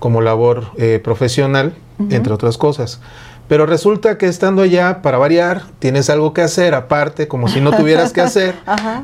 como 0.00 0.20
labor 0.20 0.72
eh, 0.78 1.00
profesional, 1.04 1.76
entre 2.10 2.32
otras 2.32 2.58
cosas. 2.58 3.00
Pero 3.46 3.66
resulta 3.66 4.18
que 4.18 4.26
estando 4.26 4.62
allá, 4.62 5.00
para 5.00 5.16
variar, 5.16 5.62
tienes 5.78 6.10
algo 6.10 6.32
que 6.32 6.42
hacer 6.42 6.74
aparte, 6.74 7.28
como 7.28 7.46
si 7.46 7.60
no 7.60 7.70
tuvieras 7.70 8.12
que 8.12 8.20
hacer. 8.22 8.56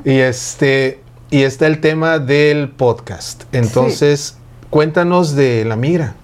Y 0.04 0.18
este, 0.18 1.02
y 1.30 1.42
está 1.42 1.66
el 1.66 1.80
tema 1.80 2.18
del 2.18 2.70
podcast. 2.70 3.44
Entonces, 3.52 4.38
cuéntanos 4.70 5.34
de 5.34 5.64
La 5.64 5.76
Migra. 5.76 6.14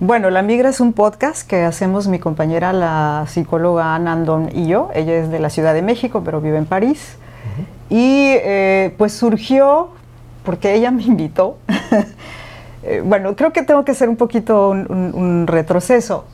Bueno, 0.00 0.30
La 0.30 0.42
Migra 0.42 0.68
es 0.68 0.80
un 0.80 0.92
podcast 0.92 1.48
que 1.48 1.62
hacemos 1.62 2.08
mi 2.08 2.18
compañera, 2.18 2.72
la 2.72 3.24
psicóloga 3.28 3.94
Ana 3.94 4.12
Andón 4.12 4.50
y 4.52 4.66
yo. 4.66 4.90
Ella 4.94 5.14
es 5.14 5.30
de 5.30 5.38
la 5.38 5.48
Ciudad 5.48 5.74
de 5.74 5.82
México, 5.82 6.22
pero 6.24 6.40
vive 6.40 6.58
en 6.58 6.66
París. 6.66 7.16
Y 7.88 8.32
eh, 8.42 8.94
pues 8.98 9.12
surgió 9.12 9.90
porque 10.44 10.74
ella 10.74 10.90
me 10.90 11.02
invitó. 11.02 11.58
Eh, 12.88 13.02
bueno, 13.04 13.34
creo 13.34 13.52
que 13.52 13.64
tengo 13.64 13.84
que 13.84 13.90
hacer 13.90 14.08
un 14.08 14.14
poquito 14.14 14.68
un 14.68 15.46
retroceso, 15.48 16.24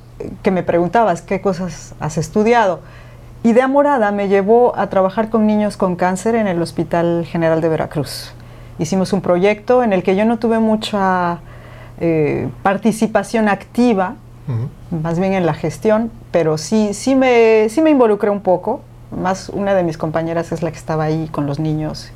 que 0.42 0.50
me 0.50 0.62
preguntabas 0.62 1.22
qué 1.22 1.40
cosas 1.40 1.94
has 1.98 2.18
estudiado. 2.18 2.80
Idea 3.44 3.66
Morada 3.66 4.12
me 4.12 4.28
llevó 4.28 4.72
a 4.78 4.88
trabajar 4.88 5.28
con 5.28 5.48
niños 5.48 5.76
con 5.76 5.96
cáncer 5.96 6.36
en 6.36 6.46
el 6.46 6.62
Hospital 6.62 7.26
General 7.26 7.60
de 7.60 7.68
Veracruz. 7.68 8.32
Hicimos 8.78 9.12
un 9.12 9.20
proyecto 9.20 9.82
en 9.82 9.92
el 9.92 10.04
que 10.04 10.14
yo 10.14 10.24
no 10.24 10.38
tuve 10.38 10.60
mucha 10.60 11.40
eh, 12.00 12.48
participación 12.62 13.48
activa, 13.48 14.14
más 14.92 15.18
bien 15.18 15.32
en 15.32 15.44
la 15.44 15.54
gestión, 15.54 16.12
pero 16.30 16.56
sí, 16.56 16.94
sí, 16.94 17.16
me, 17.16 17.66
sí 17.68 17.82
me 17.82 17.90
involucré 17.90 18.30
un 18.30 18.42
poco. 18.42 18.80
Más 19.10 19.48
una 19.48 19.74
de 19.74 19.82
mis 19.82 19.98
compañeras 19.98 20.52
es 20.52 20.62
la 20.62 20.70
que 20.70 20.78
estaba 20.78 21.02
ahí 21.02 21.28
con 21.32 21.46
los 21.46 21.58
niños. 21.58 22.12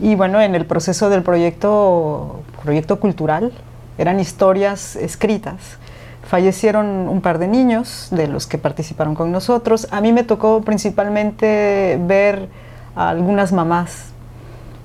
Y 0.00 0.14
bueno, 0.14 0.40
en 0.40 0.54
el 0.54 0.66
proceso 0.66 1.10
del 1.10 1.24
proyecto, 1.24 2.42
proyecto 2.62 3.00
cultural, 3.00 3.52
eran 3.98 4.20
historias 4.20 4.94
escritas 4.94 5.78
Fallecieron 6.26 6.86
un 7.08 7.20
par 7.20 7.38
de 7.38 7.48
niños 7.48 8.08
de 8.10 8.28
los 8.28 8.46
que 8.46 8.58
participaron 8.58 9.14
con 9.14 9.30
nosotros. 9.30 9.88
A 9.90 10.00
mí 10.00 10.12
me 10.12 10.24
tocó 10.24 10.62
principalmente 10.62 11.98
ver 12.00 12.48
a 12.96 13.10
algunas 13.10 13.52
mamás 13.52 14.12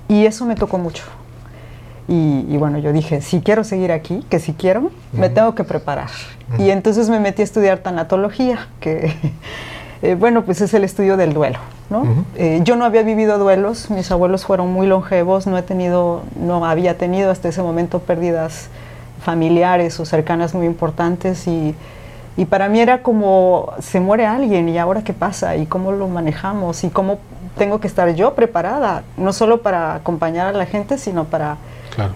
y 0.08 0.26
eso 0.26 0.46
me 0.46 0.56
tocó 0.56 0.78
mucho. 0.78 1.04
Y, 2.12 2.58
bueno, 2.58 2.80
yo 2.80 2.92
dije, 2.92 3.22
si 3.22 3.40
quiero 3.40 3.64
seguir 3.64 3.92
aquí, 3.92 4.26
que 4.30 4.40
si 4.40 4.54
quiero, 4.54 4.90
me 5.14 5.30
tengo 5.30 5.54
que 5.54 5.64
preparar. 5.64 6.10
Y 6.58 6.72
entonces 6.72 7.08
me 7.08 7.20
metí 7.20 7.44
a 7.44 7.46
estudiar 7.46 7.80
tanatología, 7.80 8.68
que 8.80 9.14
eh, 10.02 10.16
bueno, 10.16 10.44
pues 10.44 10.60
es 10.62 10.74
el 10.74 10.84
estudio 10.84 11.18
del 11.18 11.34
duelo. 11.34 11.60
¿no? 11.92 12.26
Eh, 12.36 12.62
yo 12.64 12.76
no 12.76 12.86
había 12.86 13.04
vivido 13.04 13.38
duelos, 13.38 13.92
mis 13.92 14.10
abuelos 14.12 14.44
fueron 14.46 14.72
muy 14.72 14.88
longevos, 14.88 15.46
no 15.46 15.56
he 15.58 15.62
tenido, 15.62 16.24
no 16.36 16.66
había 16.66 16.98
tenido 16.98 17.30
hasta 17.30 17.50
ese 17.50 17.62
momento 17.62 18.00
pérdidas 18.00 18.70
familiares 19.22 20.00
o 20.00 20.06
cercanas 20.06 20.54
muy 20.54 20.66
importantes 20.66 21.48
y, 21.48 21.76
y 22.38 22.46
para 22.46 22.70
mí 22.70 22.80
era 22.80 23.04
como, 23.04 23.74
se 23.80 24.00
muere 24.00 24.26
alguien 24.26 24.70
y 24.70 24.78
ahora 24.78 25.04
qué 25.04 25.14
pasa 25.14 25.56
y 25.58 25.66
cómo 25.66 25.92
lo 25.92 26.08
manejamos 26.08 26.84
y 26.84 26.90
cómo 26.90 27.20
tengo 27.58 27.80
que 27.80 27.88
estar 27.88 28.14
yo 28.16 28.34
preparada, 28.36 29.04
no 29.18 29.34
solo 29.34 29.62
para 29.62 29.96
acompañar 29.96 30.48
a 30.48 30.52
la 30.54 30.66
gente, 30.66 30.98
sino 30.98 31.26
para, 31.26 31.58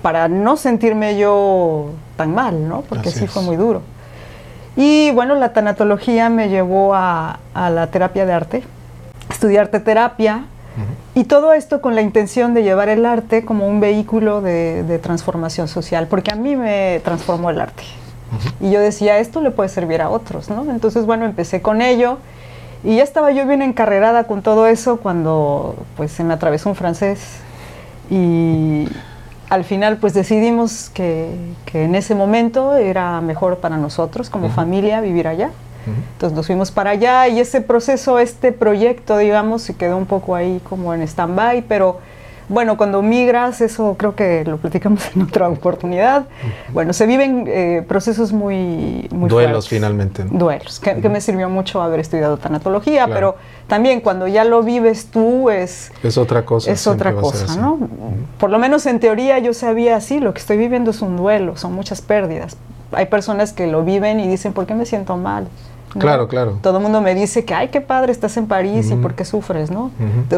para 0.02 0.30
no 0.30 0.56
sentirme 0.56 1.18
yo 1.18 1.90
tan 2.16 2.34
mal, 2.34 2.70
¿no? 2.70 2.82
Porque 2.82 3.12
sí 3.12 3.28
fue 3.28 3.44
muy 3.44 3.58
duro. 3.58 3.82
Y 4.76 5.12
bueno, 5.12 5.36
la 5.36 5.54
tanatología 5.54 6.30
me 6.30 6.50
llevó 6.50 6.96
a, 6.96 7.40
a 7.54 7.70
la 7.70 7.88
terapia 7.88 8.26
de 8.26 8.34
arte, 8.34 8.64
estudiar 9.30 9.68
terapia, 9.68 10.46
y 11.16 11.26
todo 11.26 11.54
esto 11.54 11.82
con 11.82 11.96
la 11.96 12.02
intención 12.02 12.54
de 12.54 12.64
llevar 12.64 12.90
el 12.90 13.06
arte 13.06 13.46
como 13.46 13.68
un 13.68 13.80
vehículo 13.80 14.42
de, 14.42 15.00
transformación 15.02 15.68
social, 15.68 16.08
porque 16.08 16.32
a 16.34 16.36
mí 16.36 16.56
me 16.56 17.02
transformó 17.04 17.50
el 17.50 17.62
arte. 17.62 17.84
Y 18.60 18.72
yo 18.72 18.80
decía, 18.80 19.20
esto 19.20 19.42
le 19.42 19.52
puede 19.52 19.70
servir 19.70 20.02
a 20.02 20.10
otros, 20.10 20.50
¿no? 20.50 20.70
Entonces, 20.72 21.06
bueno, 21.06 21.26
empecé 21.26 21.62
con 21.62 21.82
ello. 21.82 22.18
Y 22.84 22.98
ya 22.98 23.04
estaba 23.04 23.32
yo 23.32 23.46
bien 23.46 23.62
encarrerada 23.62 24.26
con 24.26 24.42
todo 24.42 24.68
eso 24.68 24.98
cuando 24.98 25.76
pues 25.96 26.12
se 26.12 26.24
me 26.24 26.34
atravesó 26.34 26.70
un 26.70 26.76
francés. 26.76 27.20
Y 28.10 28.88
al 29.50 29.64
final 29.64 29.98
pues 29.98 30.14
decidimos 30.14 30.90
que, 30.90 31.30
que 31.66 31.84
en 31.86 31.94
ese 31.94 32.16
momento 32.16 32.76
era 32.76 33.22
mejor 33.22 33.60
para 33.60 33.78
nosotros 33.78 34.30
como 34.30 34.50
familia 34.50 35.00
vivir 35.00 35.28
allá. 35.28 35.52
Entonces 35.86 36.36
nos 36.36 36.48
fuimos 36.48 36.72
para 36.72 36.92
allá 36.92 37.28
y 37.28 37.40
ese 37.40 37.62
proceso, 37.62 38.20
este 38.20 38.52
proyecto, 38.52 39.18
digamos, 39.18 39.62
se 39.62 39.76
quedó 39.76 39.98
un 39.98 40.06
poco 40.06 40.36
ahí 40.36 40.62
como 40.68 40.94
en 40.94 41.02
stand-by, 41.02 41.64
pero 41.68 42.00
bueno, 42.50 42.78
cuando 42.78 43.02
migras, 43.02 43.62
eso 43.62 43.96
creo 43.98 44.16
que 44.16 44.44
lo 44.44 44.58
platicamos 44.58 45.04
en 45.16 45.24
otra 45.24 45.48
oportunidad. 45.50 46.26
Bueno, 46.72 46.94
se 46.94 47.06
viven 47.06 47.46
eh, 47.48 47.84
procesos 47.88 48.34
muy, 48.34 49.08
muy 49.12 49.30
Duelos 49.30 49.70
finalmente. 49.70 50.26
Duelos, 50.30 50.80
que, 50.80 50.96
me 51.10 51.22
sirvió 51.22 51.50
mucho 51.50 51.82
haber 51.82 52.00
estudiado 52.00 52.38
tanatología, 52.38 53.08
pero 53.08 53.36
también 53.68 54.02
cuando 54.02 54.28
ya 54.28 54.44
lo 54.44 54.62
vives 54.62 55.08
tú 55.08 55.50
es... 55.50 55.92
Es 56.04 56.18
otra 56.18 56.46
cosa. 56.46 56.72
Es 56.72 56.86
otra 56.86 57.14
cosa, 57.14 57.56
¿no? 57.56 57.80
Por 58.40 58.50
lo 58.50 58.60
menos 58.60 58.86
en 58.86 59.00
teoría 59.00 59.40
yo 59.40 59.54
sabía, 59.54 60.00
sí, 60.02 60.20
lo 60.20 60.34
que 60.34 60.40
estoy 60.40 60.58
viviendo 60.58 60.92
es 60.92 61.02
un 61.02 61.16
duelo, 61.16 61.56
son 61.58 61.74
muchas 61.74 62.02
pérdidas, 62.02 62.58
hay 62.96 63.06
personas 63.08 63.54
que 63.54 63.68
lo 63.68 63.84
viven 63.84 64.20
y 64.20 64.28
dicen, 64.28 64.54
¿por 64.54 64.66
qué 64.66 64.76
me 64.76 64.86
siento 64.86 65.18
mal? 65.18 65.48
Claro, 65.98 66.28
claro. 66.28 66.58
Todo 66.62 66.78
el 66.78 66.84
mundo 66.84 67.02
me 67.02 67.14
dice 67.14 67.46
que, 67.46 67.54
ay, 67.54 67.68
qué 67.68 67.82
padre, 67.82 68.12
estás 68.12 68.36
en 68.38 68.48
París 68.48 68.90
y 68.90 68.96
por 68.96 69.14
qué 69.14 69.26
sufres, 69.26 69.70
¿no? 69.70 69.92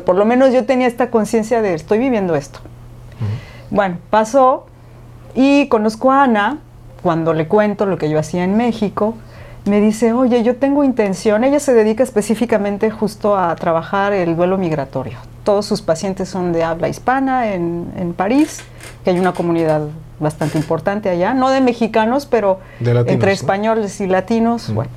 por 0.05 0.15
lo 0.15 0.25
menos 0.25 0.53
yo 0.53 0.65
tenía 0.65 0.87
esta 0.87 1.09
conciencia 1.09 1.61
de, 1.61 1.73
estoy 1.73 1.97
viviendo 1.97 2.35
esto. 2.35 2.59
Bueno, 3.69 3.97
pasó 4.09 4.65
y 5.33 5.67
conozco 5.67 6.11
a 6.11 6.23
Ana, 6.23 6.59
cuando 7.01 7.33
le 7.33 7.47
cuento 7.47 7.85
lo 7.85 7.97
que 7.97 8.09
yo 8.09 8.19
hacía 8.19 8.43
en 8.43 8.57
México, 8.57 9.15
me 9.65 9.81
dice, 9.81 10.13
oye, 10.13 10.43
yo 10.43 10.57
tengo 10.57 10.83
intención, 10.83 11.43
ella 11.43 11.59
se 11.59 11.73
dedica 11.73 12.03
específicamente 12.03 12.91
justo 12.91 13.35
a 13.35 13.55
trabajar 13.55 14.13
el 14.13 14.35
duelo 14.35 14.57
migratorio. 14.57 15.17
Todos 15.43 15.65
sus 15.65 15.81
pacientes 15.81 16.29
son 16.29 16.53
de 16.53 16.63
habla 16.63 16.87
hispana 16.87 17.53
en, 17.53 18.13
París, 18.15 18.63
que 19.03 19.09
hay 19.09 19.19
una 19.19 19.33
comunidad 19.33 19.87
bastante 20.19 20.57
importante 20.57 21.09
allá, 21.09 21.33
no 21.33 21.49
de 21.49 21.61
mexicanos, 21.61 22.25
pero 22.25 22.59
entre 22.79 23.31
españoles 23.31 23.99
y 24.01 24.07
latinos, 24.07 24.73
bueno. 24.73 24.91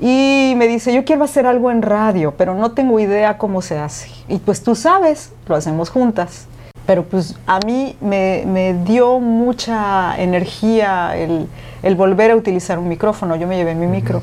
Y 0.00 0.54
me 0.56 0.66
dice, 0.66 0.92
yo 0.92 1.04
quiero 1.04 1.22
hacer 1.22 1.46
algo 1.46 1.70
en 1.70 1.80
radio, 1.80 2.34
pero 2.36 2.54
no 2.54 2.72
tengo 2.72 2.98
idea 2.98 3.38
cómo 3.38 3.62
se 3.62 3.78
hace. 3.78 4.08
Y 4.28 4.38
pues 4.38 4.62
tú 4.62 4.74
sabes, 4.74 5.30
lo 5.46 5.54
hacemos 5.54 5.90
juntas. 5.90 6.46
Pero 6.86 7.04
pues 7.04 7.36
a 7.46 7.60
mí 7.60 7.96
me, 8.00 8.76
dio 8.84 9.20
mucha 9.20 10.20
energía 10.20 11.16
el, 11.16 11.46
volver 11.94 12.32
a 12.32 12.36
utilizar 12.36 12.80
un 12.80 12.88
micrófono. 12.88 13.36
Yo 13.36 13.46
me 13.46 13.56
llevé 13.56 13.76
mi 13.76 13.86
micro. 13.86 14.22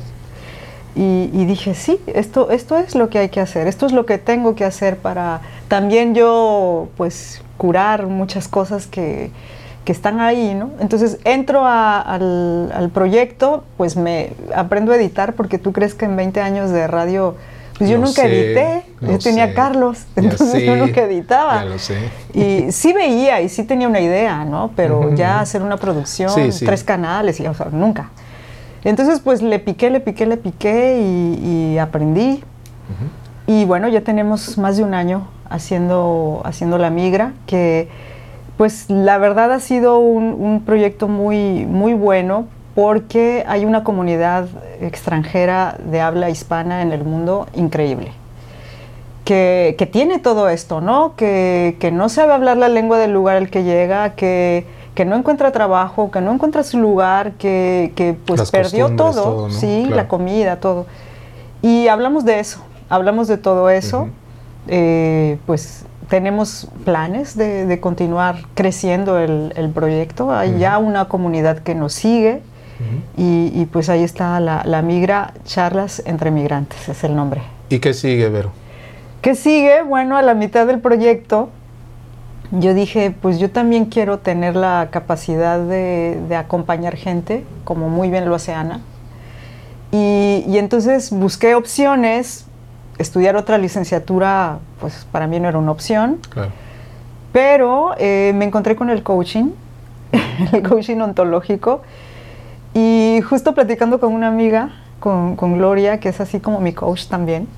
Y, 0.94 1.28
dije, 1.46 1.74
sí, 1.74 1.98
esto, 2.08 2.50
esto 2.50 2.76
es 2.76 2.94
lo 2.94 3.08
que 3.08 3.20
hay 3.20 3.28
que 3.30 3.40
hacer, 3.40 3.66
esto 3.66 3.86
es 3.86 3.92
lo 3.92 4.04
que 4.04 4.18
tengo 4.18 4.54
que 4.54 4.66
hacer 4.66 4.98
para 4.98 5.40
también 5.68 6.14
yo, 6.14 6.88
pues, 6.98 7.40
curar 7.56 8.06
muchas 8.06 8.48
cosas 8.48 8.86
que, 8.86 9.30
están 9.92 10.20
ahí, 10.20 10.54
¿no? 10.54 10.70
Entonces 10.80 11.18
entro 11.24 11.66
al, 11.66 12.72
al, 12.72 12.90
proyecto, 12.90 13.64
pues 13.76 13.96
me 13.96 14.32
aprendo 14.54 14.92
a 14.92 14.96
editar, 14.96 15.34
porque 15.34 15.58
tú 15.58 15.72
crees 15.72 15.94
que 15.94 16.04
en 16.04 16.16
20 16.16 16.40
años 16.40 16.70
de 16.70 16.86
radio 16.86 17.36
pues 17.80 17.88
yo 17.88 17.96
nunca 17.96 18.26
edité, 18.26 18.82
yo 19.00 19.18
tenía 19.18 19.54
Carlos, 19.54 20.04
entonces 20.14 20.64
yo 20.64 20.76
nunca 20.76 21.00
editaba. 21.00 21.62
Ya 21.62 21.64
lo 21.64 21.78
sé. 21.78 21.96
Y 22.34 22.70
sí 22.72 22.92
veía 22.92 23.40
y 23.40 23.48
sí 23.48 23.64
tenía 23.64 23.88
una 23.88 24.00
idea, 24.00 24.44
¿no? 24.44 24.70
Pero 24.76 25.14
ya 25.14 25.40
hacer 25.40 25.62
una 25.62 25.78
producción, 25.78 26.30
tres 26.58 26.84
canales, 26.84 27.40
y, 27.40 27.46
o 27.46 27.54
sea, 27.54 27.68
nunca. 27.72 28.10
Entonces, 28.84 29.20
pues 29.20 29.40
le 29.40 29.58
piqué, 29.60 29.88
le 29.88 30.00
piqué, 30.00 30.26
le 30.26 30.36
piqué 30.36 31.00
y, 31.00 31.78
aprendí. 31.78 32.44
Y 33.46 33.64
bueno, 33.64 33.88
ya 33.88 34.02
tenemos 34.02 34.58
más 34.58 34.76
de 34.76 34.84
un 34.84 34.92
año 34.92 35.28
haciendo, 35.48 36.42
haciendo 36.44 36.76
la 36.76 36.90
migra, 36.90 37.32
que 37.46 37.88
pues 38.60 38.90
la 38.90 39.16
verdad 39.16 39.52
ha 39.52 39.58
sido 39.58 40.00
un, 40.00 40.34
un 40.38 40.60
proyecto 40.66 41.08
muy, 41.08 41.64
muy 41.64 41.94
bueno 41.94 42.44
porque 42.74 43.42
hay 43.48 43.64
una 43.64 43.84
comunidad 43.84 44.48
extranjera 44.82 45.78
de 45.82 46.02
habla 46.02 46.28
hispana 46.28 46.82
en 46.82 46.92
el 46.92 47.02
mundo 47.02 47.46
increíble. 47.54 48.12
Que, 49.24 49.88
tiene 49.90 50.18
todo 50.18 50.50
esto, 50.50 50.82
¿no? 50.82 51.14
Que, 51.16 51.90
no 51.90 52.10
sabe 52.10 52.34
hablar 52.34 52.58
la 52.58 52.68
lengua 52.68 52.98
del 52.98 53.14
lugar 53.14 53.38
al 53.38 53.48
que 53.48 53.64
llega, 53.64 54.10
que, 54.10 54.66
no 55.06 55.16
encuentra 55.16 55.52
trabajo, 55.52 56.10
que 56.10 56.20
no 56.20 56.30
encuentra 56.30 56.62
su 56.62 56.78
lugar, 56.78 57.32
que, 57.38 58.14
pues 58.26 58.50
perdió 58.50 58.94
todo, 58.94 59.50
sí, 59.50 59.86
la 59.86 60.06
comida, 60.06 60.60
todo. 60.60 60.84
Y 61.62 61.88
hablamos 61.88 62.26
de 62.26 62.40
eso, 62.40 62.60
hablamos 62.90 63.26
de 63.26 63.38
todo 63.38 63.70
eso, 63.70 64.10
eh, 64.68 65.38
pues 65.46 65.84
tenemos 66.08 66.68
planes 66.84 67.36
de, 67.36 67.78
continuar 67.80 68.42
creciendo 68.54 69.18
el, 69.18 69.70
proyecto, 69.74 70.32
hay 70.32 70.58
ya 70.58 70.78
una 70.78 71.06
comunidad 71.06 71.58
que 71.58 71.74
nos 71.74 71.92
sigue, 71.92 72.42
y, 73.16 73.66
pues 73.66 73.88
ahí 73.90 74.02
está 74.02 74.40
la, 74.40 74.82
Migra 74.82 75.34
Charlas 75.44 76.02
entre 76.06 76.30
Migrantes, 76.30 76.88
es 76.88 77.04
el 77.04 77.14
nombre. 77.14 77.42
¿Y 77.68 77.78
qué 77.78 77.94
sigue, 77.94 78.28
Vero? 78.28 78.50
¿Qué 79.20 79.34
sigue? 79.34 79.82
Bueno, 79.82 80.16
a 80.16 80.22
la 80.22 80.34
mitad 80.34 80.66
del 80.66 80.80
proyecto 80.80 81.50
yo 82.52 82.74
dije, 82.74 83.12
pues 83.12 83.38
yo 83.38 83.50
también 83.50 83.86
quiero 83.86 84.18
tener 84.18 84.56
la 84.56 84.88
capacidad 84.90 85.60
de, 85.60 86.36
acompañar 86.36 86.96
gente, 86.96 87.44
como 87.64 87.88
muy 87.88 88.10
bien 88.10 88.28
lo 88.28 88.34
hace 88.34 88.52
Ana. 88.52 88.80
Y, 89.92 90.44
entonces 90.58 91.10
busqué 91.10 91.54
opciones, 91.54 92.46
estudiar 93.00 93.36
otra 93.36 93.58
licenciatura, 93.58 94.58
pues 94.80 95.06
para 95.10 95.26
mí 95.26 95.40
no 95.40 95.48
era 95.48 95.58
una 95.58 95.72
opción. 95.72 96.18
Claro. 96.28 96.50
Pero 97.32 97.94
eh, 97.98 98.32
me 98.34 98.44
encontré 98.44 98.76
con 98.76 98.90
el 98.90 99.02
coaching, 99.02 99.50
el 100.52 100.62
coaching 100.68 100.98
ontológico, 100.98 101.82
y 102.74 103.20
justo 103.28 103.54
platicando 103.54 104.00
con 104.00 104.12
una 104.12 104.28
amiga, 104.28 104.70
con, 104.98 105.36
Gloria, 105.36 105.98
que 105.98 106.08
es 106.08 106.20
así 106.20 106.40
como 106.40 106.60
mi 106.60 106.72
coach 106.72 107.06
también, 107.06 107.48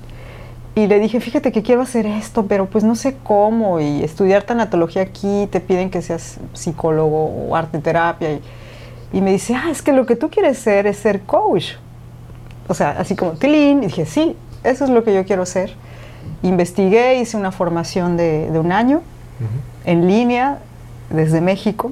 y 0.75 0.87
le 0.87 0.99
dije, 0.99 1.19
fíjate 1.19 1.51
que 1.51 1.61
quiero 1.61 1.81
hacer 1.81 2.05
esto, 2.05 2.45
pero 2.47 2.67
pues 2.67 2.83
no 2.83 2.95
sé 2.95 3.17
cómo, 3.23 3.79
y 3.79 4.03
estudiar 4.03 4.43
tanatología 4.43 5.03
aquí, 5.03 5.47
te 5.51 5.59
piden 5.59 5.89
que 5.91 6.01
seas 6.01 6.39
psicólogo 6.53 7.25
o 7.25 7.55
arte 7.55 7.79
terapia, 7.79 8.33
y, 8.33 8.41
y 9.11 9.21
me 9.21 9.31
dice, 9.31 9.55
ah, 9.55 9.69
es 9.69 9.81
que 9.81 9.91
lo 9.91 10.05
que 10.05 10.15
tú 10.15 10.29
quieres 10.29 10.57
ser 10.57 10.87
es 10.87 10.97
ser 10.97 11.21
coach. 11.21 11.73
O 12.67 12.73
sea, 12.73 12.91
así 12.91 13.15
como, 13.15 13.33
tilín, 13.33 13.83
y 13.83 13.87
dije, 13.87 14.05
sí, 14.05 14.35
eso 14.63 14.83
es 14.83 14.89
lo 14.89 15.03
que 15.03 15.13
yo 15.13 15.25
quiero 15.25 15.45
ser. 15.45 15.75
Investigué, 16.41 17.19
hice 17.19 17.37
una 17.37 17.51
formación 17.51 18.17
de, 18.17 18.49
un 18.53 18.71
año 18.71 19.01
en 19.85 20.07
línea 20.07 20.59
desde 21.09 21.41
México 21.41 21.91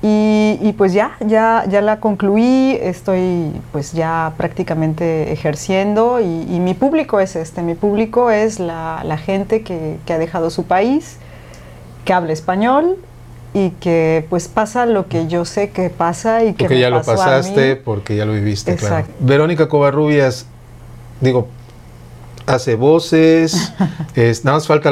y, 0.00 0.74
pues 0.78 0.92
ya, 0.92 1.16
ya, 1.20 1.64
ya 1.68 1.80
la 1.80 1.98
concluí, 1.98 2.78
estoy 2.80 3.50
pues 3.72 3.92
ya 3.92 4.32
prácticamente 4.36 5.32
ejerciendo 5.32 6.20
y, 6.20 6.60
mi 6.60 6.74
público 6.74 7.18
es 7.18 7.34
este, 7.34 7.62
mi 7.62 7.74
público 7.74 8.30
es 8.30 8.60
la, 8.60 9.18
gente 9.24 9.62
que, 9.62 9.98
ha 10.08 10.18
dejado 10.18 10.50
su 10.50 10.64
país, 10.64 11.16
que 12.04 12.12
habla 12.12 12.32
español 12.32 12.96
y 13.54 13.70
que 13.70 14.24
pues 14.30 14.46
pasa 14.46 14.86
lo 14.86 15.08
que 15.08 15.26
yo 15.26 15.44
sé 15.44 15.70
que 15.70 15.90
pasa 15.90 16.44
y 16.44 16.52
que 16.52 16.64
porque 16.64 16.78
ya 16.78 16.90
lo 16.90 17.02
pasaste, 17.02 17.74
porque 17.76 18.14
ya 18.14 18.24
lo 18.24 18.34
viviste, 18.34 18.76
claro. 18.76 19.06
Verónica 19.18 19.68
Covarrubias, 19.68 20.46
digo, 21.20 21.48
hace 22.46 22.74
voces, 22.74 23.72
nada 24.44 24.56
más 24.56 24.66
falta, 24.66 24.90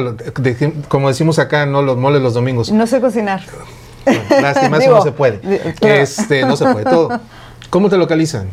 como 0.88 1.08
decimos 1.08 1.38
acá, 1.38 1.66
no 1.66 1.82
los 1.82 1.96
moles 1.96 2.22
los 2.22 2.34
domingos. 2.34 2.70
No 2.70 2.86
sé 2.86 3.00
cocinar. 3.00 3.42
lástima, 4.30 4.78
eso 4.78 4.90
no 4.90 5.02
se 5.02 5.12
puede. 5.12 5.40
Este, 5.80 6.42
no 6.42 6.56
se 6.56 6.66
puede 6.66 6.84
todo. 6.84 7.20
¿Cómo 7.70 7.88
te 7.88 7.96
localizan? 7.96 8.48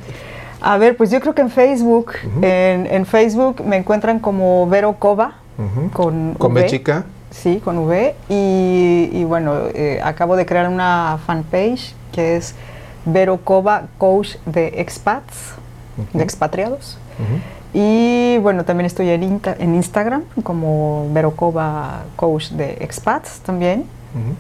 A 0.62 0.78
ver, 0.78 0.96
pues 0.96 1.12
yo 1.12 1.20
creo 1.20 1.36
que 1.36 1.42
en 1.42 1.50
Facebook, 1.50 2.14
en, 2.42 3.06
Facebook 3.06 3.64
me 3.66 3.76
encuentran 3.78 4.20
como 4.20 4.68
Vero 4.68 4.96
Cova, 4.98 5.34
con, 5.92 6.36
¿Con 6.36 6.54
v. 6.54 6.66
chica. 6.68 7.06
Sí, 7.30 7.62
con 7.64 7.80
V. 7.80 8.16
Y, 8.30 9.24
bueno, 9.26 9.56
eh, 9.74 10.00
acabo 10.04 10.36
de 10.36 10.46
crear 10.46 10.70
una 10.70 11.20
fanpage 11.26 11.94
que 12.12 12.38
es 12.38 12.56
Vero 13.06 13.40
Cova, 13.44 13.84
coach 13.98 14.36
de 14.46 14.80
expats, 14.80 15.54
de 16.14 16.24
expatriados. 16.24 16.98
Y 17.74 18.38
bueno, 18.40 18.66
también 18.66 18.86
estoy 18.86 19.10
en, 19.10 19.42
en 19.60 19.76
Instagram 19.76 20.24
como 20.44 21.10
Vero 21.12 21.36
Cova, 21.36 22.04
coach 22.16 22.50
de 22.52 22.78
expats 22.82 23.40
también. 23.40 23.86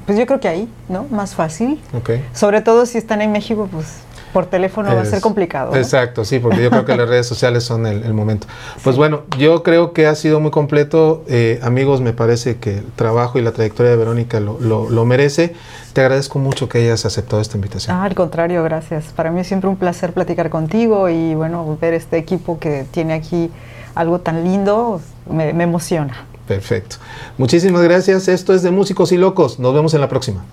Pues 0.06 0.19
yo 0.19 0.28
creo 0.28 0.39
que 0.39 0.48
ahí, 0.48 0.69
¿no? 0.88 1.06
Más 1.10 1.34
fácil. 1.34 1.82
Okay. 1.98 2.24
Sobre 2.34 2.62
todo 2.62 2.86
si 2.86 3.00
están 3.00 3.24
en 3.24 3.32
México, 3.32 3.67
pues 3.72 4.02
por 4.34 4.48
teléfono 4.48 4.93
va 4.93 5.02
a 5.02 5.06
ser 5.06 5.22
complicado. 5.22 5.76
Exacto, 5.76 6.26
sí, 6.26 6.39
porque 6.39 6.62
yo 6.62 6.69
creo 6.69 6.86
que 6.86 6.98
las 6.98 7.08
redes 7.08 7.28
sociales 7.28 7.63
son 7.63 7.86
el, 7.86 8.13
momento. 8.13 8.48
Pues 8.84 8.98
bueno, 8.98 9.22
yo 9.38 9.63
creo 9.63 9.93
que 9.93 10.08
ha 10.08 10.15
sido 10.15 10.39
muy 10.39 10.52
completo. 10.52 11.24
Eh, 11.28 11.60
amigos, 11.62 12.02
me 12.02 12.12
parece 12.12 12.58
que 12.58 12.80
el 12.80 12.91
trabajo 12.96 13.39
y 13.39 13.41
la 13.41 13.52
trayectoria 13.52 13.91
de 13.91 13.98
Verónica 13.98 14.39
lo, 14.39 14.60
lo, 14.60 15.06
merece. 15.06 15.56
Te 15.93 16.02
agradezco 16.02 16.39
mucho 16.39 16.67
que 16.67 16.80
hayas 16.80 17.06
aceptado 17.06 17.41
esta 17.41 17.56
invitación. 17.56 17.96
Ah, 17.96 18.04
al 18.04 18.15
contrario, 18.15 18.63
gracias. 18.63 19.06
Para 19.15 19.32
mí 19.32 19.41
es 19.41 19.48
siempre 19.48 19.69
un 19.69 19.78
placer 19.78 20.13
platicar 20.13 20.50
contigo 20.50 21.10
y 21.10 21.36
bueno, 21.36 21.78
ver 21.80 21.93
este 21.93 22.17
equipo 22.17 22.60
que 22.60 22.86
tiene 22.89 23.13
aquí 23.13 23.52
algo 23.96 24.19
tan 24.19 24.43
lindo 24.43 25.00
me 25.30 25.50
emociona. 25.52 26.26
Perfecto. 26.48 26.98
Muchísimas 27.38 27.82
gracias. 27.84 28.28
Esto 28.28 28.54
es 28.54 28.63
de 28.63 28.72
Músicos 28.72 29.12
y 29.12 29.17
Locos. 29.17 29.60
Nos 29.60 29.74
vemos 29.74 29.93
en 29.93 30.02
la 30.02 30.10
próxima. 30.10 30.43